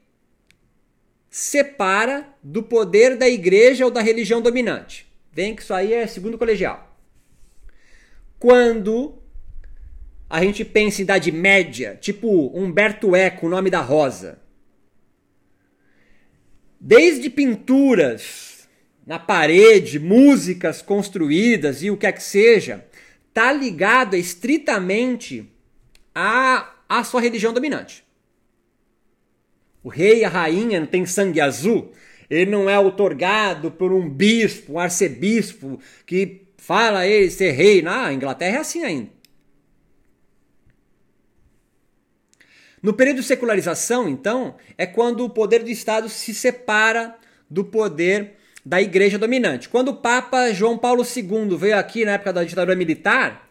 [1.28, 5.06] separa do poder da igreja ou da religião dominante.
[5.30, 6.96] Vem que isso aí é segundo colegial.
[8.38, 9.20] Quando
[10.28, 14.38] a gente pensa em Idade Média, tipo Humberto Eco, o nome da rosa.
[16.80, 18.68] Desde pinturas
[19.06, 22.84] na parede, músicas construídas e o que é que seja,
[23.32, 25.48] tá ligado estritamente
[26.14, 28.06] à, à sua religião dominante
[29.86, 31.92] o rei e a rainha não tem sangue azul,
[32.28, 37.82] ele não é otorgado por um bispo, um arcebispo que fala ele ser rei.
[37.82, 39.10] Na Inglaterra é assim ainda.
[42.86, 47.16] No período de secularização, então, é quando o poder do Estado se separa
[47.50, 49.68] do poder da igreja dominante.
[49.68, 53.48] Quando o Papa João Paulo II veio aqui na época da ditadura militar,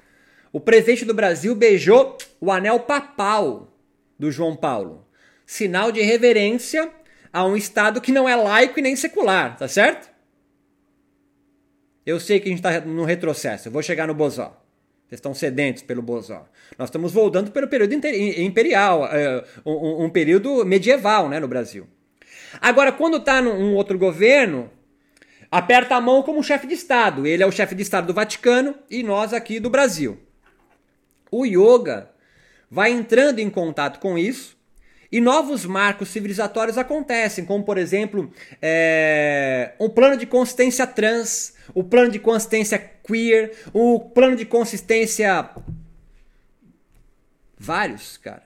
[0.54, 3.78] o presidente do Brasil beijou o anel papal
[4.18, 5.06] do João Paulo
[5.46, 6.90] sinal de reverência
[7.34, 10.10] a um Estado que não é laico e nem secular, tá certo?
[12.06, 14.65] Eu sei que a gente está no retrocesso, eu vou chegar no Bozó.
[15.08, 16.48] Vocês estão sedentos pelo Bozó.
[16.80, 21.88] Nós estamos voltando pelo período imperial, é, um, período medieval né, no Brasil.
[22.60, 24.72] Agora, quando está num outro governo,
[25.52, 27.28] aperta a mão como chefe de Estado.
[27.28, 30.18] Ele é o chefe de Estado do Vaticano e nós aqui do Brasil.
[31.30, 32.10] O yoga
[32.70, 34.55] vai entrando em contato com isso
[35.16, 38.30] e novos marcos civilizatórios acontecem, como por exemplo
[38.62, 45.52] é, um plano de consistência trans, o plano de consistência queer, o plano de consistência.
[47.58, 48.44] Vários, cara.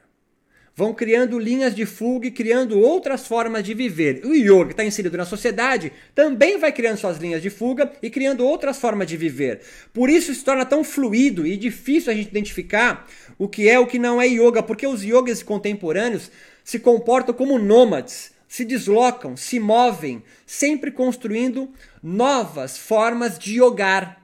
[0.76, 4.22] Vão criando linhas de fuga e criando outras formas de viver.
[4.24, 8.10] O yoga, que está inserido na sociedade, também vai criando suas linhas de fuga e
[8.10, 9.60] criando outras formas de viver.
[9.92, 13.06] Por isso se torna tão fluido e difícil a gente identificar
[13.38, 16.32] o que é o que não é yoga, porque os yogas contemporâneos
[16.64, 24.20] se comportam como nômades, se deslocam, se movem, sempre construindo novas formas de yogar,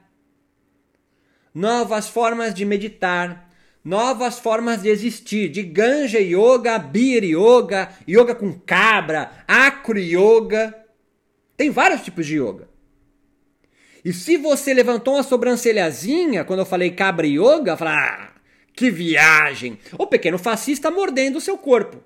[1.54, 3.50] novas formas de meditar,
[3.84, 10.74] novas formas de existir, de ganja yoga, beer yoga, yoga com cabra, acro yoga.
[11.56, 12.68] Tem vários tipos de yoga.
[14.04, 18.30] E se você levantou uma sobrancelhazinha quando eu falei cabra yoga, fala, ah,
[18.72, 19.78] que viagem!
[19.96, 22.02] O pequeno fascista mordendo o seu corpo.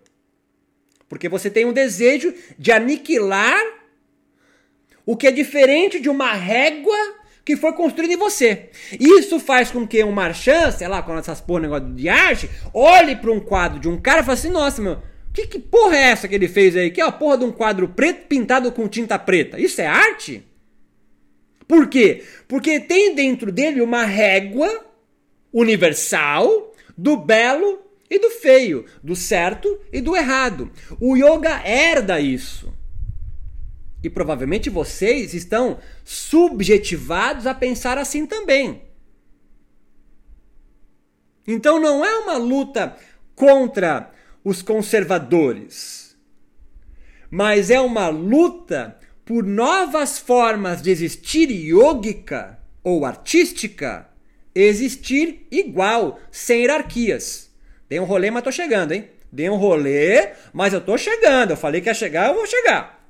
[1.10, 3.60] Porque você tem um desejo de aniquilar
[5.04, 6.96] o que é diferente de uma régua
[7.44, 8.70] que foi construída em você.
[8.92, 13.16] Isso faz com que um marchand, sei lá, com essas porra negócio de arte, olhe
[13.16, 15.02] para um quadro de um cara e fale assim: nossa, meu,
[15.34, 16.92] que, que porra é essa que ele fez aí?
[16.92, 19.58] Que é a porra de um quadro preto pintado com tinta preta.
[19.58, 20.44] Isso é arte?
[21.66, 22.22] Por quê?
[22.46, 24.86] Porque tem dentro dele uma régua
[25.52, 30.70] universal do belo e do feio, do certo e do errado.
[31.00, 32.74] O yoga herda isso.
[34.02, 38.82] E provavelmente vocês estão subjetivados a pensar assim também.
[41.46, 42.96] Então não é uma luta
[43.34, 44.10] contra
[44.42, 46.16] os conservadores,
[47.30, 54.08] mas é uma luta por novas formas de existir yógica ou artística,
[54.54, 57.49] existir igual, sem hierarquias.
[57.90, 59.08] Dei um rolê, mas tô chegando, hein?
[59.32, 61.50] Dei um rolê, mas eu tô chegando.
[61.50, 63.04] Eu falei que ia chegar, eu vou chegar.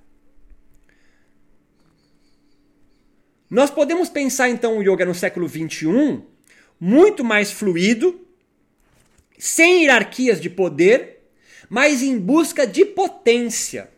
[3.51, 6.25] Nós podemos pensar então o yoga no século 21
[6.81, 8.27] muito mais fluido,
[9.38, 11.27] sem hierarquias de poder,
[11.69, 13.90] mas em busca de potência.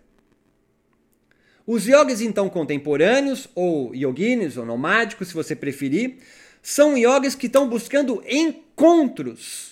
[1.64, 6.16] Os yogis então contemporâneos, ou yoginis, ou nomádicos, se você preferir,
[6.60, 9.71] são yogis que estão buscando encontros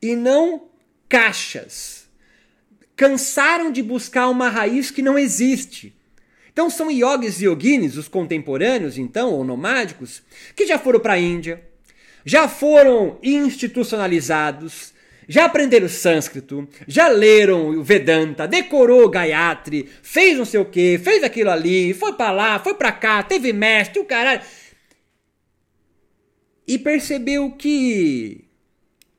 [0.00, 0.68] e não
[1.08, 2.08] caixas.
[2.96, 5.94] Cansaram de buscar uma raiz que não existe.
[6.52, 10.22] Então são yogis e yoginis, os contemporâneos, então, ou nomádicos,
[10.56, 11.62] que já foram para a Índia,
[12.24, 14.92] já foram institucionalizados,
[15.28, 20.98] já aprenderam sânscrito, já leram o Vedanta, decorou o Gayatri, fez não sei o que,
[20.98, 24.40] fez aquilo ali, foi para lá, foi para cá, teve mestre, o caralho.
[26.66, 28.47] E percebeu que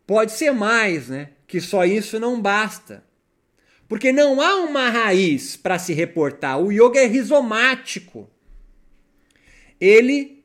[0.09, 1.29] pode ser mais, né?
[1.45, 3.03] Que só isso não basta.
[3.87, 6.59] Porque não há uma raiz para se reportar.
[6.59, 8.27] O yoga é rizomático.
[9.79, 10.43] Ele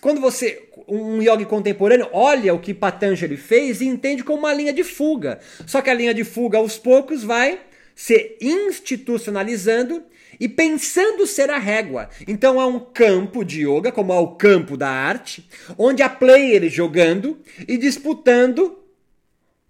[0.00, 4.72] quando você, um yogi contemporâneo, olha o que Patanjali fez e entende como uma linha
[4.72, 5.38] de fuga.
[5.64, 7.60] Só que a linha de fuga, aos poucos, vai
[7.94, 10.02] se institucionalizando
[10.40, 12.08] e pensando ser a régua.
[12.26, 16.72] Então há um campo de yoga, como há o campo da arte, onde há players
[16.72, 18.77] jogando e disputando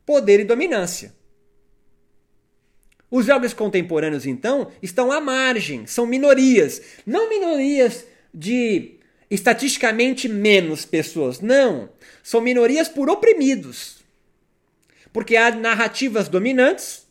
[0.08, 1.12] poder e dominância.
[3.10, 6.80] Os jogos contemporâneos, então, estão à margem, são minorias.
[7.04, 11.40] Não minorias de estatisticamente menos pessoas.
[11.40, 11.90] Não.
[12.22, 13.98] São minorias por oprimidos.
[15.12, 17.06] Porque há narrativas dominantes,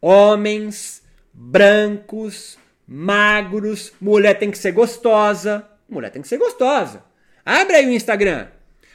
[0.00, 2.56] homens, brancos,
[2.86, 5.68] magros, mulher tem que ser gostosa.
[5.88, 7.04] Mulher tem que ser gostosa.
[7.44, 8.46] Abre aí o Instagram.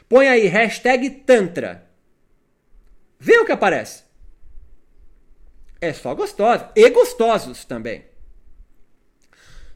[0.08, 1.89] Põe aí hashtag Tantra.
[3.20, 4.04] Vê o que aparece.
[5.82, 6.72] É só gostosa.
[6.76, 8.06] E gostosos também.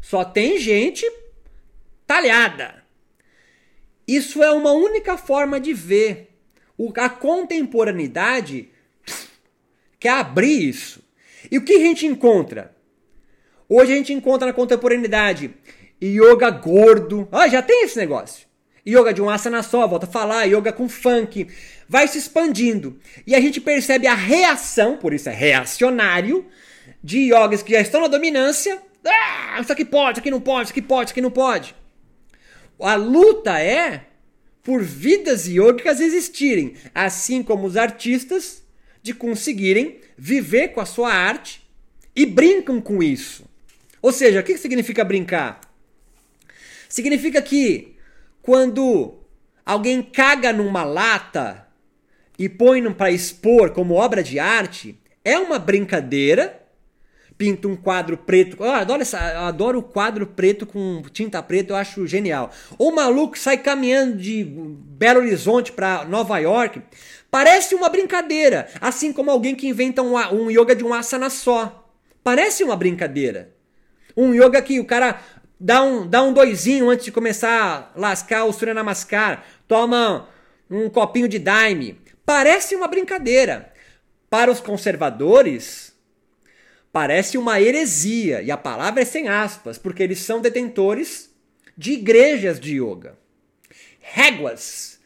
[0.02, 1.06] Só tem gente
[2.08, 2.84] talhada.
[4.08, 6.30] Isso é uma única forma de ver.
[6.98, 8.70] A contemporaneidade
[10.00, 11.02] quer abrir isso.
[11.52, 12.76] E o que a gente encontra?
[13.68, 15.54] Hoje a gente encontra na contemporaneidade
[16.02, 17.28] yoga gordo.
[17.32, 18.48] Ah, já tem esse negócio.
[18.86, 21.48] Yoga de um asana só, volta a falar, yoga com funk.
[21.88, 23.00] Vai se expandindo.
[23.26, 26.46] E a gente percebe a reação, por isso é reacionário,
[27.02, 28.82] de yogas que já estão na dominância.
[29.06, 31.76] Ah, isso aqui pode, isso aqui não pode, isso aqui pode, isso aqui não pode.
[32.80, 34.06] A luta é
[34.62, 38.64] por vidas yogicas existirem, assim como os artistas
[39.02, 41.62] de conseguirem viver com a sua arte
[42.16, 43.46] e brincam com isso.
[44.02, 45.62] Ou seja, o que significa brincar?
[46.88, 47.93] Significa que
[48.44, 49.16] quando
[49.66, 51.68] alguém caga numa lata
[52.38, 56.64] e põe para expor como obra de arte, é uma brincadeira
[57.38, 58.64] pinta um quadro preto.
[58.64, 62.52] Eu adoro, essa, eu adoro o quadro preto com tinta preta, eu acho genial.
[62.78, 66.82] O maluco sai caminhando de Belo Horizonte para Nova York.
[67.30, 71.90] Parece uma brincadeira, assim como alguém que inventa um, um yoga de um asana só.
[72.24, 73.52] Parece uma brincadeira.
[74.16, 75.20] Um yoga que o cara
[75.60, 80.30] dá um, dá um doisinho antes de começar a lascar o Surya Namaskar, toma
[80.70, 82.00] um copinho de daime.
[82.26, 83.72] Parece uma brincadeira.
[84.30, 85.94] Para os conservadores,
[86.92, 91.32] parece uma heresia, e a palavra é sem aspas, porque eles são detentores
[91.78, 93.18] de igrejas de yoga.
[94.00, 95.00] Réguas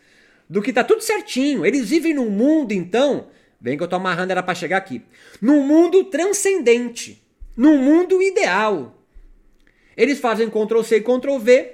[0.49, 1.65] do que tá tudo certinho.
[1.65, 3.27] Eles vivem num mundo, então,
[3.59, 5.01] bem que eu tô amarrando era para chegar aqui,
[5.41, 7.21] num mundo transcendente,
[7.55, 8.96] num mundo ideal.
[9.97, 11.71] Eles fazem Ctrl C e Ctrl V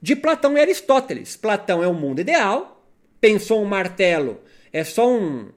[0.00, 1.34] de Platão e Aristóteles.
[1.34, 2.86] Platão é o mundo ideal,
[3.20, 5.50] pensou um martelo, é só um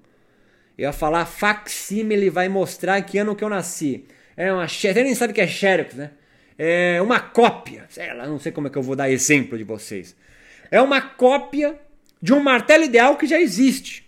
[0.78, 4.06] eu ia falar facsímile vai mostrar que ano que eu nasci.
[4.36, 6.12] É uma Você nem sabe o que é xerox, né?
[6.56, 7.86] É uma cópia.
[7.90, 10.16] Sei lá, não sei como é que eu vou dar exemplo de vocês.
[10.70, 11.80] É uma cópia
[12.22, 14.08] de um martelo ideal que já existe.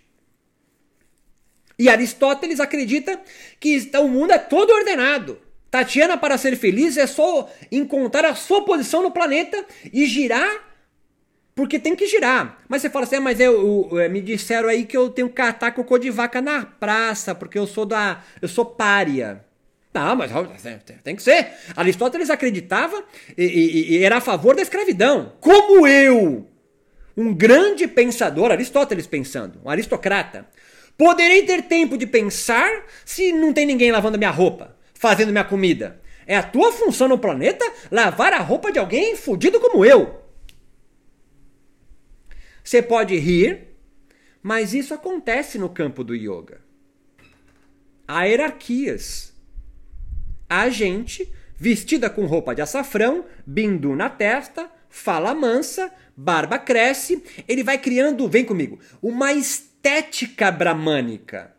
[1.76, 3.20] E Aristóteles acredita
[3.58, 5.40] que o mundo é todo ordenado.
[5.70, 10.70] Tatiana, para ser feliz, é só encontrar a sua posição no planeta e girar
[11.54, 12.58] porque tem que girar.
[12.68, 15.28] Mas você fala assim, ah, mas eu, eu, é, me disseram aí que eu tenho
[15.28, 18.22] que catar cocô de vaca na praça, porque eu sou da.
[18.40, 19.44] eu sou pária.
[19.92, 20.30] Não, mas
[21.02, 21.48] tem que ser.
[21.76, 23.04] Aristóteles acreditava
[23.36, 25.32] e, e, e, era a favor da escravidão.
[25.40, 26.46] Como eu,
[27.16, 30.46] um grande pensador, Aristóteles pensando, um aristocrata,
[30.96, 32.70] poderei ter tempo de pensar
[33.04, 35.98] se não tem ninguém lavando minha roupa, fazendo minha comida.
[36.26, 40.22] É a tua função no planeta lavar a roupa de alguém fudido como eu.
[42.62, 43.68] Você pode rir,
[44.42, 46.60] mas isso acontece no campo do yoga.
[48.06, 49.32] Há hierarquias.
[50.46, 57.62] Há gente vestida com roupa de açafrão, bindu na testa, fala mansa, barba cresce, ele
[57.62, 61.56] vai criando, vem comigo, uma estética bramânica.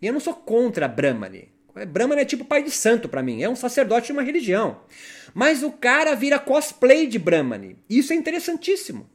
[0.00, 1.53] E eu não sou contra Brahmani.
[1.88, 4.80] Brahmani é tipo pai de santo para mim, é um sacerdote de uma religião.
[5.34, 7.76] Mas o cara vira cosplay de Brahmani.
[7.90, 9.10] Isso é interessantíssimo.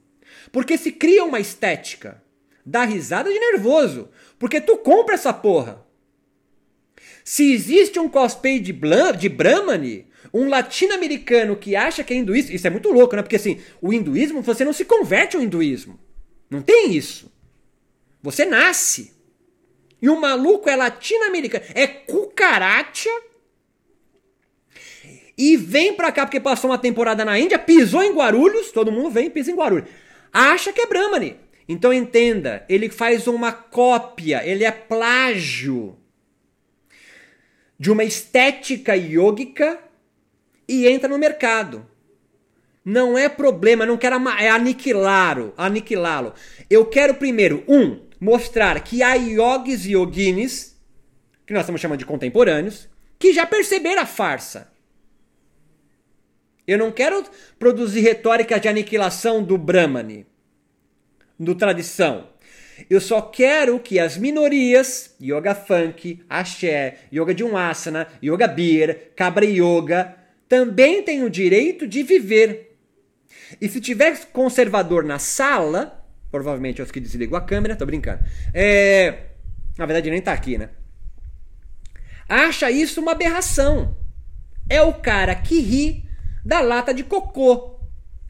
[0.52, 2.22] Porque se cria uma estética.
[2.66, 4.10] Dá risada de nervoso.
[4.38, 5.86] Porque tu compra essa porra.
[7.24, 9.30] Se existe um cosplay de, Blam, de
[10.34, 13.22] um latino-americano que acha que é hinduísta, isso é muito louco, né?
[13.22, 16.00] Porque assim, o hinduísmo, você não se converte ao hinduísmo.
[16.50, 17.32] Não tem isso.
[18.22, 19.14] Você nasce.
[20.02, 23.10] E o maluco é latino-americano, é cucaracha.
[25.38, 29.10] E vem pra cá porque passou uma temporada na Índia, pisou em Guarulhos, todo mundo
[29.10, 29.90] vem e pisa em Guarulhos.
[30.32, 31.38] Acha que é Brahmani.
[31.68, 35.98] Então entenda, ele faz uma cópia, ele é plágio
[37.80, 39.80] de uma estética yógica
[40.68, 41.88] e entra no mercado.
[42.84, 46.34] Não é problema, não quero é aniquilá-lo, aniquilá-lo.
[46.70, 50.78] Eu quero primeiro, um, mostrar que há yogis e yoginis,
[51.46, 54.72] que nós estamos chamando de contemporâneos, que já perceberam a farsa.
[56.68, 57.24] Eu não quero
[57.58, 60.28] produzir retórica de aniquilação do Brahmani
[61.40, 62.28] do tradição.
[62.90, 69.12] Eu só quero que as minorias, yoga funk, axé, yoga de um asana, yoga beer,
[69.16, 70.16] cabra yoga,
[70.48, 72.78] também tenham o direito de viver.
[73.60, 75.99] E se tiver conservador na sala,
[76.32, 78.24] provavelmente é os que desligam a câmera, tô brincando.
[78.54, 79.26] É,
[79.78, 80.70] na verdade nem tá aqui, né?
[82.28, 83.96] Acha isso uma aberração.
[84.70, 86.06] É o cara que ri
[86.46, 87.80] da lata de cocô.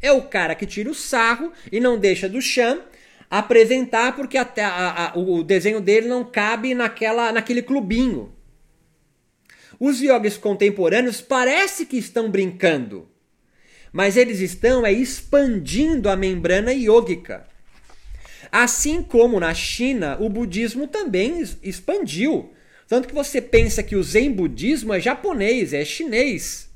[0.02, 2.82] É o cara que tira o sarro e não deixa do chão
[3.30, 8.34] apresentar porque até a, a, o desenho dele não cabe naquela, naquele clubinho.
[9.80, 13.08] Os yogis contemporâneos parece que estão brincando,
[13.94, 17.48] mas eles estão é, expandindo a membrana yógica.
[18.52, 22.52] Assim como na China, o budismo também expandiu.
[22.88, 26.70] Tanto que você pensa que o Zen budismo é japonês, é chinês.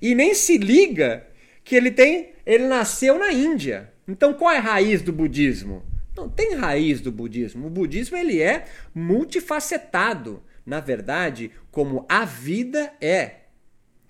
[0.00, 1.26] E nem se liga
[1.64, 3.92] que ele tem, ele nasceu na Índia.
[4.06, 5.82] Então qual é a raiz do budismo?
[6.14, 7.66] Não tem raiz do budismo.
[7.66, 13.36] O budismo ele é multifacetado, na verdade, como a vida é.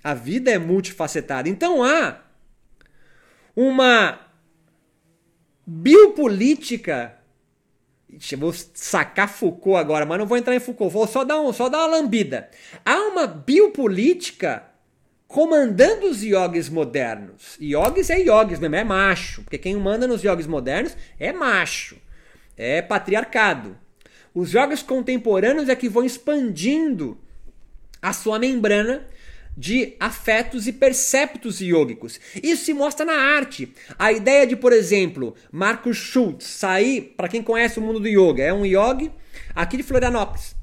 [0.02, 1.48] A vida é multifacetada.
[1.48, 2.20] Então há
[3.54, 4.31] uma
[5.72, 7.16] biopolítica.
[8.36, 11.68] Vou sacar Foucault agora, mas não vou entrar em Foucault, vou só dar, um, só
[11.70, 12.50] dar uma lambida.
[12.84, 14.64] Há uma biopolítica
[15.26, 17.56] comandando os yogis modernos.
[17.58, 19.42] Yogis é yogis mesmo, é macho.
[19.42, 21.96] Porque quem manda nos yogis modernos é macho.
[22.54, 23.78] É patriarcado.
[24.34, 27.18] Os yogis contemporâneos é que vão expandindo
[28.02, 29.06] a sua membrana
[29.56, 32.18] de afetos e perceptos yogicos.
[32.42, 33.72] Isso se mostra na arte.
[33.98, 38.42] A ideia de, por exemplo, Marcos Schultz sair, para quem conhece o mundo do yoga,
[38.42, 39.10] é um yogi
[39.54, 40.54] aqui de Florianópolis,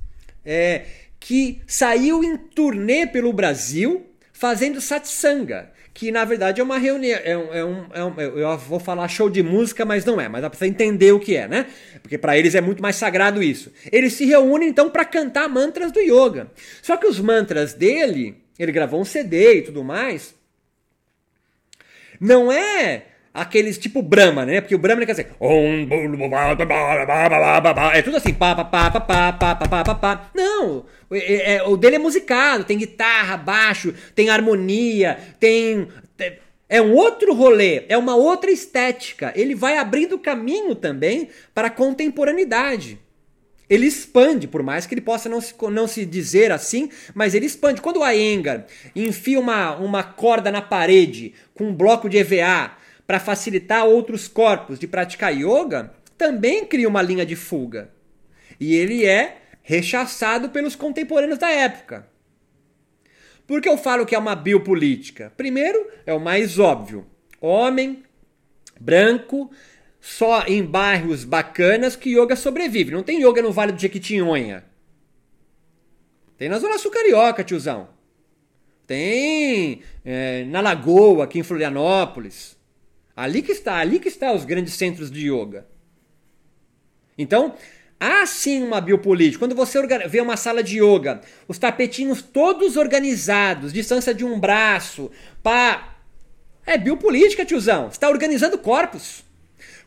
[0.44, 0.86] é,
[1.20, 7.38] que saiu em turnê pelo Brasil fazendo satsanga, que na verdade é uma reunião, é
[7.38, 10.42] um, é um, é um, eu vou falar show de música, mas não é, mas
[10.42, 11.66] dá pra entender o que é, né?
[12.02, 13.70] Porque para eles é muito mais sagrado isso.
[13.92, 16.50] Eles se reúnem então para cantar mantras do yoga.
[16.82, 20.36] Só que os mantras dele, ele gravou um CD e tudo mais,
[22.20, 24.60] não é aqueles tipo Brahma, né?
[24.60, 25.32] Porque o Brahma quer dizer.
[27.94, 28.34] É tudo assim.
[30.36, 30.86] Não!
[31.68, 35.88] O dele é musicado, tem guitarra, baixo, tem harmonia, tem.
[36.68, 39.32] É um outro rolê, é uma outra estética.
[39.36, 43.00] Ele vai abrindo caminho também para a contemporaneidade.
[43.70, 47.46] Ele expande, por mais que ele possa não se, não se dizer assim, mas ele
[47.46, 47.82] expande.
[47.82, 48.66] Quando o Iyengar
[48.96, 52.72] enfia uma, uma corda na parede com um bloco de EVA
[53.06, 57.92] para facilitar outros corpos de praticar yoga, também cria uma linha de fuga.
[58.60, 62.08] E ele é rechaçado pelos contemporâneos da época.
[63.46, 65.32] Por que eu falo que é uma biopolítica?
[65.38, 67.06] Primeiro, é o mais óbvio.
[67.40, 68.04] Homem,
[68.80, 69.52] branco,
[70.02, 72.92] só em bairros bacanas que yoga sobrevive.
[72.92, 74.64] Não tem yoga no Vale do Jequitinhonha.
[76.38, 77.90] Tem na Zona Sul Carioca, tiozão.
[78.88, 82.58] Tem é, na Lagoa, aqui em Florianópolis.
[83.16, 85.68] Ali que está, ali que está os grandes centros de yoga.
[87.18, 87.54] Então,
[88.00, 89.40] há sim uma biopolítica.
[89.40, 95.12] Quando você vê uma sala de yoga, os tapetinhos todos organizados, distância de um braço,
[95.44, 95.98] pá.
[96.66, 97.90] É biopolítica, tiozão.
[97.90, 99.24] Está organizando corpos.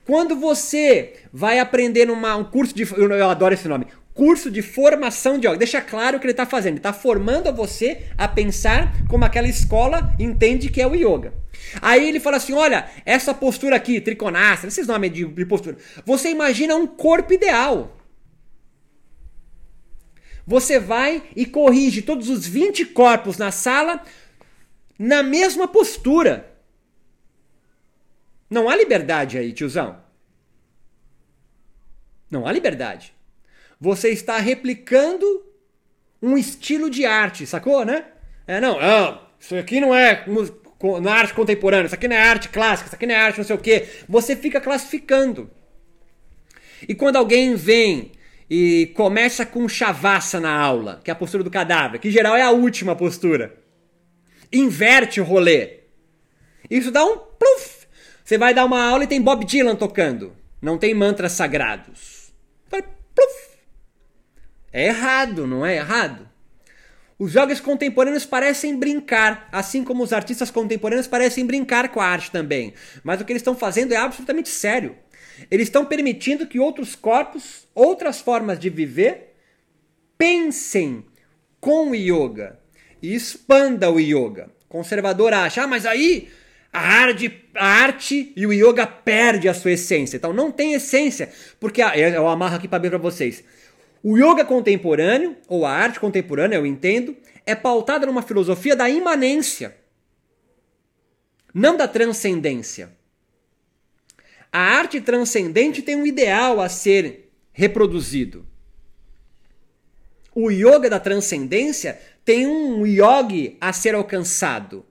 [0.04, 2.82] Quando você vai aprender numa, um curso de.
[2.82, 5.58] Eu adoro esse nome curso de formação de yoga.
[5.58, 6.72] Deixa claro o que ele está fazendo.
[6.72, 11.34] Ele está formando você a pensar como aquela escola entende que é o yoga.
[11.80, 15.76] Aí ele fala assim: olha, essa postura aqui, triconastra, esses nomes de, de postura.
[16.04, 17.98] Você imagina um corpo ideal.
[20.46, 24.02] Você vai e corrige todos os 20 corpos na sala
[24.98, 26.51] na mesma postura.
[28.52, 30.00] Não há liberdade aí, tiozão.
[32.30, 33.14] Não há liberdade
[33.82, 35.26] você está replicando
[36.22, 38.04] um estilo de arte, sacou, né?
[38.46, 40.24] É, não, não isso aqui não é
[41.00, 43.38] na é arte contemporânea, isso aqui não é arte clássica, isso aqui não é arte
[43.38, 43.88] não sei o quê.
[44.08, 45.50] Você fica classificando.
[46.88, 48.12] E quando alguém vem
[48.48, 52.36] e começa com chavassa na aula, que é a postura do cadáver, que em geral
[52.36, 53.58] é a última postura.
[54.52, 55.80] Inverte o rolê.
[56.70, 57.71] Isso dá um pluf.
[58.24, 60.34] Você vai dar uma aula e tem Bob Dylan tocando.
[60.60, 62.22] Não tem mantras sagrados.
[64.72, 66.26] É errado, não é errado?
[67.18, 72.30] Os jogos contemporâneos parecem brincar, assim como os artistas contemporâneos parecem brincar com a arte
[72.30, 72.72] também.
[73.04, 74.96] Mas o que eles estão fazendo é absolutamente sério.
[75.50, 79.34] Eles estão permitindo que outros corpos, outras formas de viver,
[80.16, 81.04] pensem
[81.60, 82.58] com o yoga
[83.00, 84.50] e expanda o yoga.
[84.64, 86.30] O conservador acha, ah, mas aí
[86.72, 90.16] a arte, a arte e o yoga perde a sua essência.
[90.16, 93.44] Então não tem essência, porque eu amarro aqui para ver para vocês.
[94.02, 97.14] O yoga contemporâneo, ou a arte contemporânea, eu entendo,
[97.44, 99.76] é pautada numa filosofia da imanência,
[101.52, 102.90] não da transcendência.
[104.50, 108.46] A arte transcendente tem um ideal a ser reproduzido.
[110.34, 114.86] O yoga da transcendência tem um yogi a ser alcançado.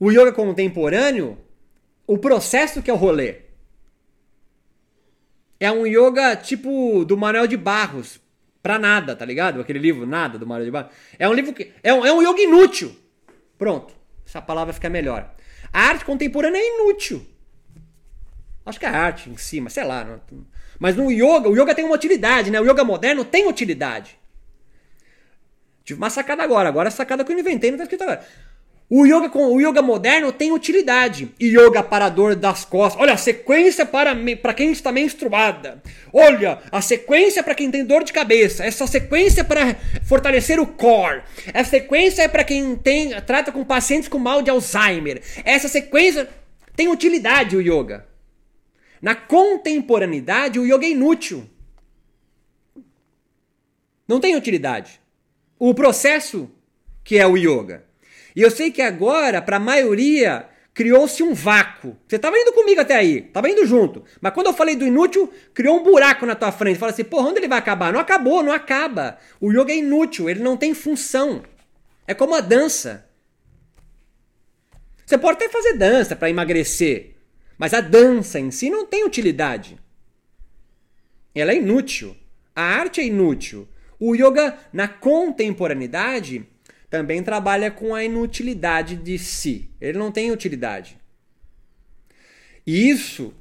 [0.00, 1.38] O yoga contemporâneo,
[2.06, 3.42] o processo que é o rolê.
[5.60, 8.18] É um yoga tipo do Manuel de Barros.
[8.62, 9.60] Pra nada, tá ligado?
[9.60, 10.92] Aquele livro, nada, do Manuel de Barros.
[11.18, 11.70] É um livro que.
[11.82, 12.96] É um, é um yoga inútil.
[13.58, 13.94] Pronto.
[14.26, 15.34] Essa palavra fica melhor.
[15.70, 17.26] A arte contemporânea é inútil.
[18.64, 20.02] Acho que a arte em cima, sei lá.
[20.02, 20.46] Não...
[20.78, 22.58] Mas no yoga, o yoga tem uma utilidade, né?
[22.58, 24.18] O yoga moderno tem utilidade.
[25.84, 26.68] Tive uma sacada agora.
[26.70, 28.26] Agora a sacada que eu inventei não tá escrito agora.
[28.92, 31.32] O yoga, o yoga moderno tem utilidade.
[31.40, 33.00] Yoga parador das costas.
[33.00, 35.80] Olha, a sequência para, para quem está menstruada.
[36.12, 38.64] Olha, a sequência para quem tem dor de cabeça.
[38.64, 41.22] Essa sequência para fortalecer o core.
[41.54, 45.22] Essa sequência é para quem tem trata com pacientes com mal de Alzheimer.
[45.44, 46.28] Essa sequência
[46.74, 48.08] tem utilidade o yoga.
[49.00, 51.48] Na contemporaneidade, o yoga é inútil.
[54.08, 55.00] Não tem utilidade.
[55.60, 56.50] O processo
[57.04, 57.88] que é o yoga
[58.34, 61.96] e eu sei que agora, para a maioria, criou-se um vácuo.
[62.06, 64.04] Você estava indo comigo até aí, estava indo junto.
[64.20, 66.78] Mas quando eu falei do inútil, criou um buraco na tua frente.
[66.78, 67.92] Fala assim, porra, onde ele vai acabar?
[67.92, 69.18] Não acabou, não acaba.
[69.40, 71.42] O yoga é inútil, ele não tem função.
[72.06, 73.06] É como a dança.
[75.04, 77.16] Você pode até fazer dança para emagrecer,
[77.58, 79.76] mas a dança em si não tem utilidade.
[81.34, 82.16] Ela é inútil.
[82.54, 83.68] A arte é inútil.
[83.98, 86.48] O yoga na contemporaneidade
[86.90, 89.70] também trabalha com a inutilidade de si.
[89.80, 90.98] Ele não tem utilidade.
[92.66, 93.32] E isso,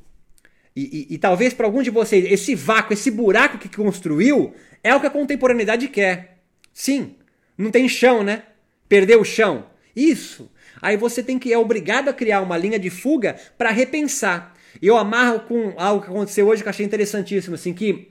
[0.75, 4.95] e, e, e talvez para algum de vocês, esse vácuo, esse buraco que construiu, é
[4.95, 6.37] o que a contemporaneidade quer.
[6.71, 7.15] Sim,
[7.57, 8.43] não tem chão, né?
[8.87, 9.65] Perdeu o chão.
[9.95, 10.49] Isso.
[10.81, 14.53] Aí você tem que é obrigado a criar uma linha de fuga para repensar.
[14.81, 18.09] E eu amarro com algo que aconteceu hoje que eu achei interessantíssimo, assim, que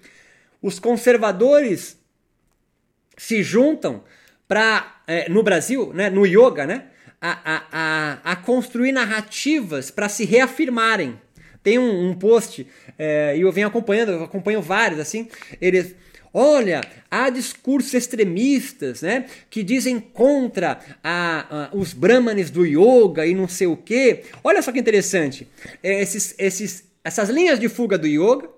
[0.60, 1.96] os conservadores
[3.16, 4.04] se juntam
[4.48, 6.84] para é, no Brasil, né, no yoga, né,
[7.20, 11.20] a, a, a, a construir narrativas para se reafirmarem.
[11.62, 12.66] Tem um, um post
[12.98, 15.28] é, e eu venho acompanhando, eu acompanho vários assim.
[15.60, 15.94] Eles,
[16.32, 16.80] olha,
[17.10, 23.48] há discursos extremistas, né, que dizem contra a, a, os brahmanes do yoga e não
[23.48, 24.22] sei o quê.
[24.42, 25.46] Olha só que interessante.
[25.82, 28.48] É, esses, esses, essas linhas de fuga do yoga,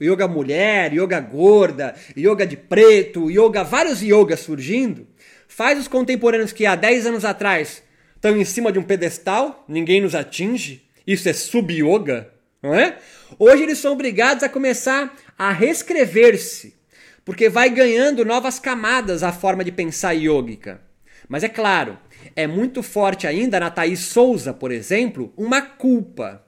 [0.00, 5.06] yoga mulher, yoga gorda, yoga de preto, yoga, vários yogas surgindo
[5.50, 7.82] faz os contemporâneos que há 10 anos atrás
[8.14, 12.32] estão em cima de um pedestal, ninguém nos atinge, isso é sub-yoga,
[12.62, 12.98] não é?
[13.36, 16.74] Hoje eles são obrigados a começar a reescrever-se,
[17.24, 20.80] porque vai ganhando novas camadas a forma de pensar yógica.
[21.28, 21.98] Mas é claro,
[22.36, 26.44] é muito forte ainda na Thaís Souza, por exemplo, uma culpa.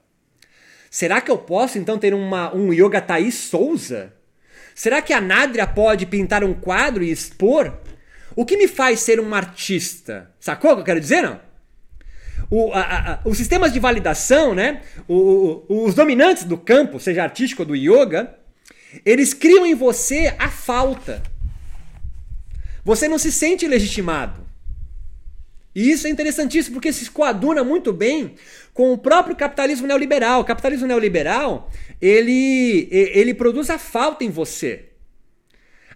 [0.89, 4.13] Será que eu posso então ter uma, um yoga Thaís Souza?
[4.73, 7.82] Será que a Nádria pode pintar um quadro e expor?
[8.35, 10.31] O que me faz ser um artista?
[10.39, 11.39] Sacou o que eu quero dizer, não?
[12.49, 12.81] O, a,
[13.13, 14.81] a, os sistemas de validação, né?
[15.07, 18.35] O, o, os dominantes do campo, seja artístico ou do yoga,
[19.05, 21.21] eles criam em você a falta.
[22.83, 24.43] Você não se sente legitimado.
[25.75, 28.35] E isso é interessantíssimo porque se coaduna muito bem
[28.73, 30.41] com o próprio capitalismo neoliberal.
[30.41, 34.89] O capitalismo neoliberal, ele, ele produz a falta em você.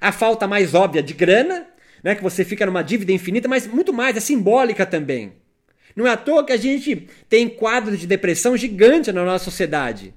[0.02, 1.68] A falta mais óbvia de grana
[2.08, 5.34] né, que você fica numa dívida infinita, mas muito mais, é simbólica também.
[5.93, 10.14] Não é à toa que a gente tem quadros de depressão gigante na nossa sociedade.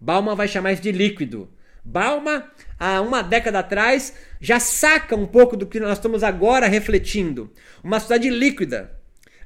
[0.00, 1.50] Bauman vai chamar isso de líquido.
[1.84, 2.44] Bauman,
[2.78, 7.52] há uma década atrás, já saca um pouco do que nós estamos agora refletindo.
[7.82, 8.92] Uma sociedade líquida.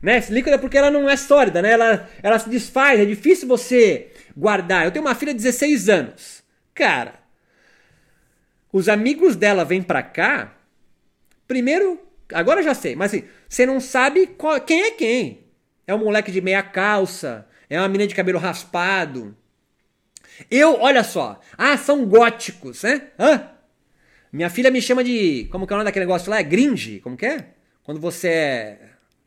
[0.03, 0.23] Né?
[0.29, 1.71] Líquida porque ela não é sólida, né?
[1.71, 4.85] ela, ela se desfaz, é difícil você guardar.
[4.85, 6.43] Eu tenho uma filha de 16 anos.
[6.75, 7.15] Cara,
[8.71, 10.56] os amigos dela vêm pra cá.
[11.47, 12.01] Primeiro,
[12.33, 15.47] agora já sei, mas assim, você não sabe qual, quem é quem.
[15.87, 19.37] É um moleque de meia calça, é uma menina de cabelo raspado.
[20.51, 23.09] Eu, olha só, ah, são góticos, né?
[23.19, 23.51] Hã?
[24.33, 25.49] Minha filha me chama de.
[25.51, 26.39] Como que é o nome daquele negócio lá?
[26.39, 27.01] É gringe?
[27.01, 27.47] Como que é?
[27.83, 28.79] Quando você é.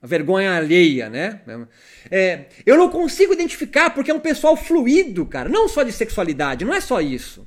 [0.01, 1.41] Vergonha alheia, né?
[2.09, 5.49] É, eu não consigo identificar porque é um pessoal fluido, cara.
[5.49, 7.45] Não só de sexualidade, não é só isso.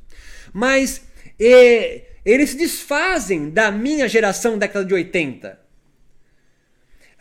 [0.52, 1.02] Mas
[1.40, 5.62] é, eles se desfazem da minha geração década de 80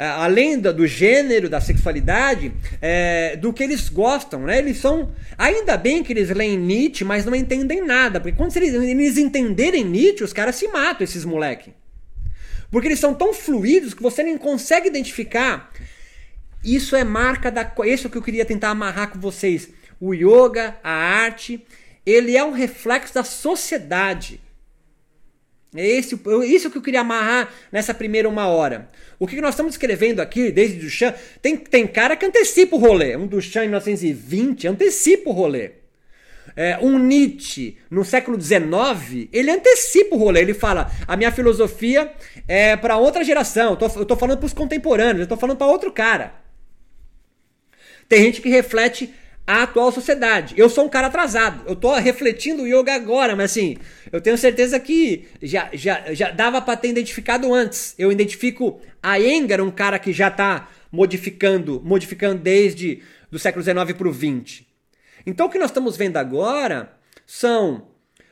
[0.04, 4.58] além do gênero, da sexualidade, é, do que eles gostam, né?
[4.58, 5.14] Eles são.
[5.38, 8.20] Ainda bem que eles leem Nietzsche, mas não entendem nada.
[8.20, 11.74] Porque quando eles, eles entenderem Nietzsche, os caras se matam, esses moleque.
[12.72, 15.72] Porque eles são tão fluidos que você nem consegue identificar.
[16.64, 17.72] Isso é marca da.
[17.86, 19.70] Isso é o que eu queria tentar amarrar com vocês.
[20.00, 21.64] O yoga, a arte,
[22.04, 24.42] ele é um reflexo da sociedade.
[25.76, 28.90] É esse, isso que eu queria amarrar nessa primeira uma hora.
[29.18, 33.16] O que nós estamos escrevendo aqui, desde Duchamp, tem, tem cara que antecipa o rolê.
[33.16, 35.72] Um Duchamp em 1920 antecipa o rolê.
[36.56, 40.42] É, um Nietzsche no século XIX, ele antecipa o rolê.
[40.42, 42.12] Ele fala: a minha filosofia
[42.48, 43.72] é para outra geração.
[43.72, 46.34] Eu tô, eu tô falando para os contemporâneos, eu tô falando para outro cara.
[48.10, 49.14] Tem gente que reflete
[49.52, 50.54] a atual sociedade.
[50.58, 51.68] Eu sou um cara atrasado.
[51.68, 53.76] Eu tô refletindo o yoga agora, mas assim,
[54.10, 57.94] eu tenho certeza que já, já, já dava para ter identificado antes.
[57.98, 63.92] Eu identifico a Engar, um cara que já tá modificando, modificando desde do século XIX
[63.92, 64.64] para o XX.
[65.26, 66.94] Então o que nós estamos vendo agora
[67.28, 67.90] são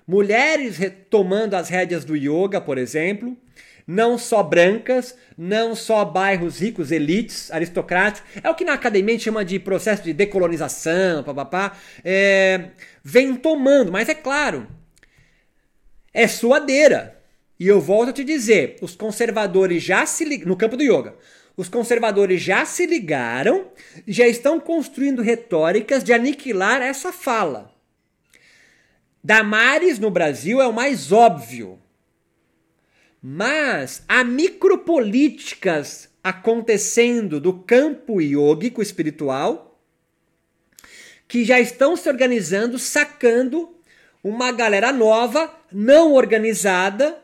[0.07, 3.36] mulheres tomando as rédeas do yoga, por exemplo,
[3.91, 9.43] não só brancas, não só bairros ricos, elites, aristocráticos, é o que na academia chama
[9.43, 11.75] de processo de decolonização, papapá,
[12.05, 12.69] é,
[13.03, 14.67] vem tomando, mas é claro,
[16.13, 17.19] é suadeira.
[17.59, 21.15] E eu volto a te dizer, os conservadores já se no campo do yoga,
[21.57, 23.71] os conservadores já se ligaram,
[24.07, 27.73] já estão construindo retóricas de aniquilar essa fala.
[29.23, 31.79] Damares no Brasil é o mais óbvio.
[33.22, 39.70] Mas há micropolíticas acontecendo do campo iógico espiritual
[41.28, 43.76] que já estão se organizando, sacando
[44.24, 47.24] uma galera nova, não organizada,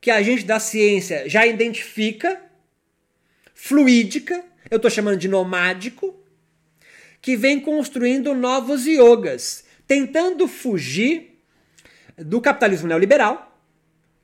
[0.00, 2.42] que a gente da ciência já identifica,
[3.54, 6.14] fluídica, eu estou chamando de nomádico,
[7.22, 11.38] que vem construindo novos yogas, tentando fugir
[12.18, 13.56] do capitalismo neoliberal,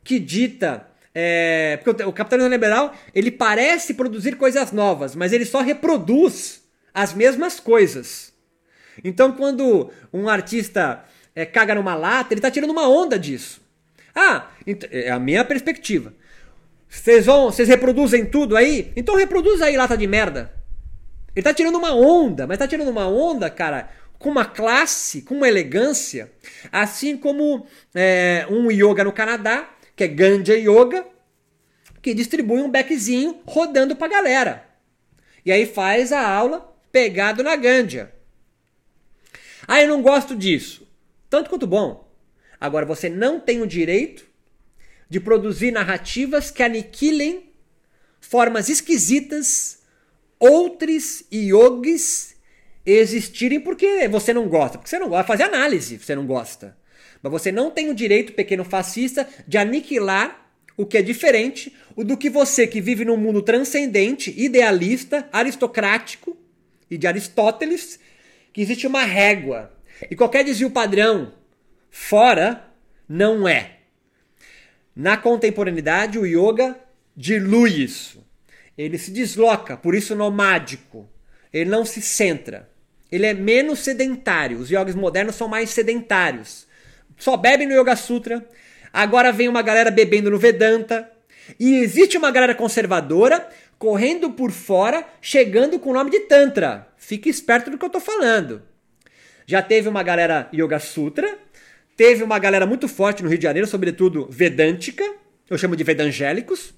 [0.02, 5.60] que dita é, porque o, capitalismo liberal ele parece produzir coisas novas, mas ele só
[5.60, 6.62] reproduz
[6.94, 8.32] as mesmas coisas.
[9.02, 11.04] Então, quando um artista
[11.34, 13.60] é, caga numa lata, ele está tirando uma onda disso.
[14.14, 14.48] Ah,
[14.90, 16.12] é a minha perspectiva.
[16.88, 18.92] Vocês vão, vocês reproduzem tudo aí?
[18.96, 20.52] Então reproduz aí lata de merda.
[21.34, 23.88] Ele está tirando uma onda, mas está tirando uma onda, cara,
[24.18, 26.30] com uma classe, com uma elegância,
[26.72, 29.70] assim como é, um yoga no Canadá
[30.00, 31.06] que é Ganja Yoga,
[32.00, 34.66] que distribui um backzinho rodando pra galera.
[35.44, 38.10] E aí faz a aula pegado na Ganja.
[39.68, 40.88] Ah, eu não gosto disso.
[41.28, 42.10] Tanto quanto bom.
[42.58, 44.24] Agora, você não tem o direito
[45.06, 47.52] de produzir narrativas que aniquilem
[48.22, 49.82] formas esquisitas,
[50.38, 52.36] outros yogis
[52.86, 54.78] existirem porque você não gosta.
[54.78, 55.26] Porque você não gosta.
[55.26, 56.74] Fazer análise, você não gosta.
[57.22, 62.16] Mas você não tem o direito, pequeno fascista, de aniquilar o que é diferente do
[62.16, 66.36] que você que vive num mundo transcendente, idealista, aristocrático
[66.90, 68.00] e de Aristóteles,
[68.52, 69.70] que existe uma régua.
[70.10, 71.34] E qualquer desvio padrão
[71.90, 72.64] fora
[73.06, 73.80] não é.
[74.96, 76.78] Na contemporaneidade, o yoga
[77.14, 78.26] dilui isso.
[78.78, 81.06] Ele se desloca, por isso nomádico.
[81.52, 82.70] Ele não se centra.
[83.12, 84.58] Ele é menos sedentário.
[84.58, 86.69] Os yogis modernos são mais sedentários
[87.16, 88.46] só bebem no Yoga Sutra.
[88.92, 91.10] Agora vem uma galera bebendo no Vedanta.
[91.58, 93.48] E existe uma galera conservadora
[93.78, 96.88] correndo por fora, chegando com o nome de Tantra.
[96.98, 98.62] Fique esperto do que eu tô falando.
[99.46, 101.38] Já teve uma galera Yoga Sutra,
[101.96, 105.04] teve uma galera muito forte no Rio de Janeiro, sobretudo vedântica,
[105.48, 106.74] eu chamo de vedangélicos.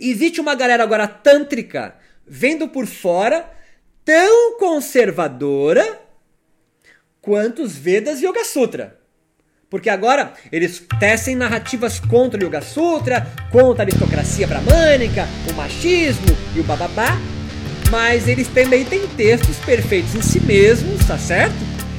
[0.00, 1.96] Existe uma galera agora tântrica,
[2.26, 3.48] vendo por fora,
[4.04, 6.00] tão conservadora
[7.20, 9.00] quanto os Vedas e Yoga Sutra.
[9.68, 16.36] Porque agora eles tecem narrativas contra o Yoga Sutra, contra a aristocracia bramânica, o machismo
[16.54, 17.18] e o bababá,
[17.90, 21.56] mas eles também têm textos perfeitos em si mesmos, tá certo?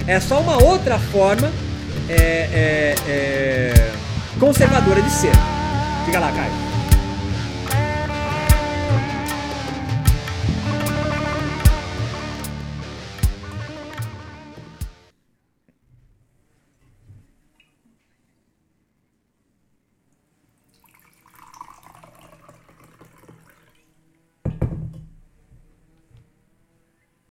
[0.07, 1.51] É só uma outra forma
[2.09, 3.91] é, é, é,
[4.39, 5.31] conservadora de ser.
[6.05, 6.66] Diga lá, Caio.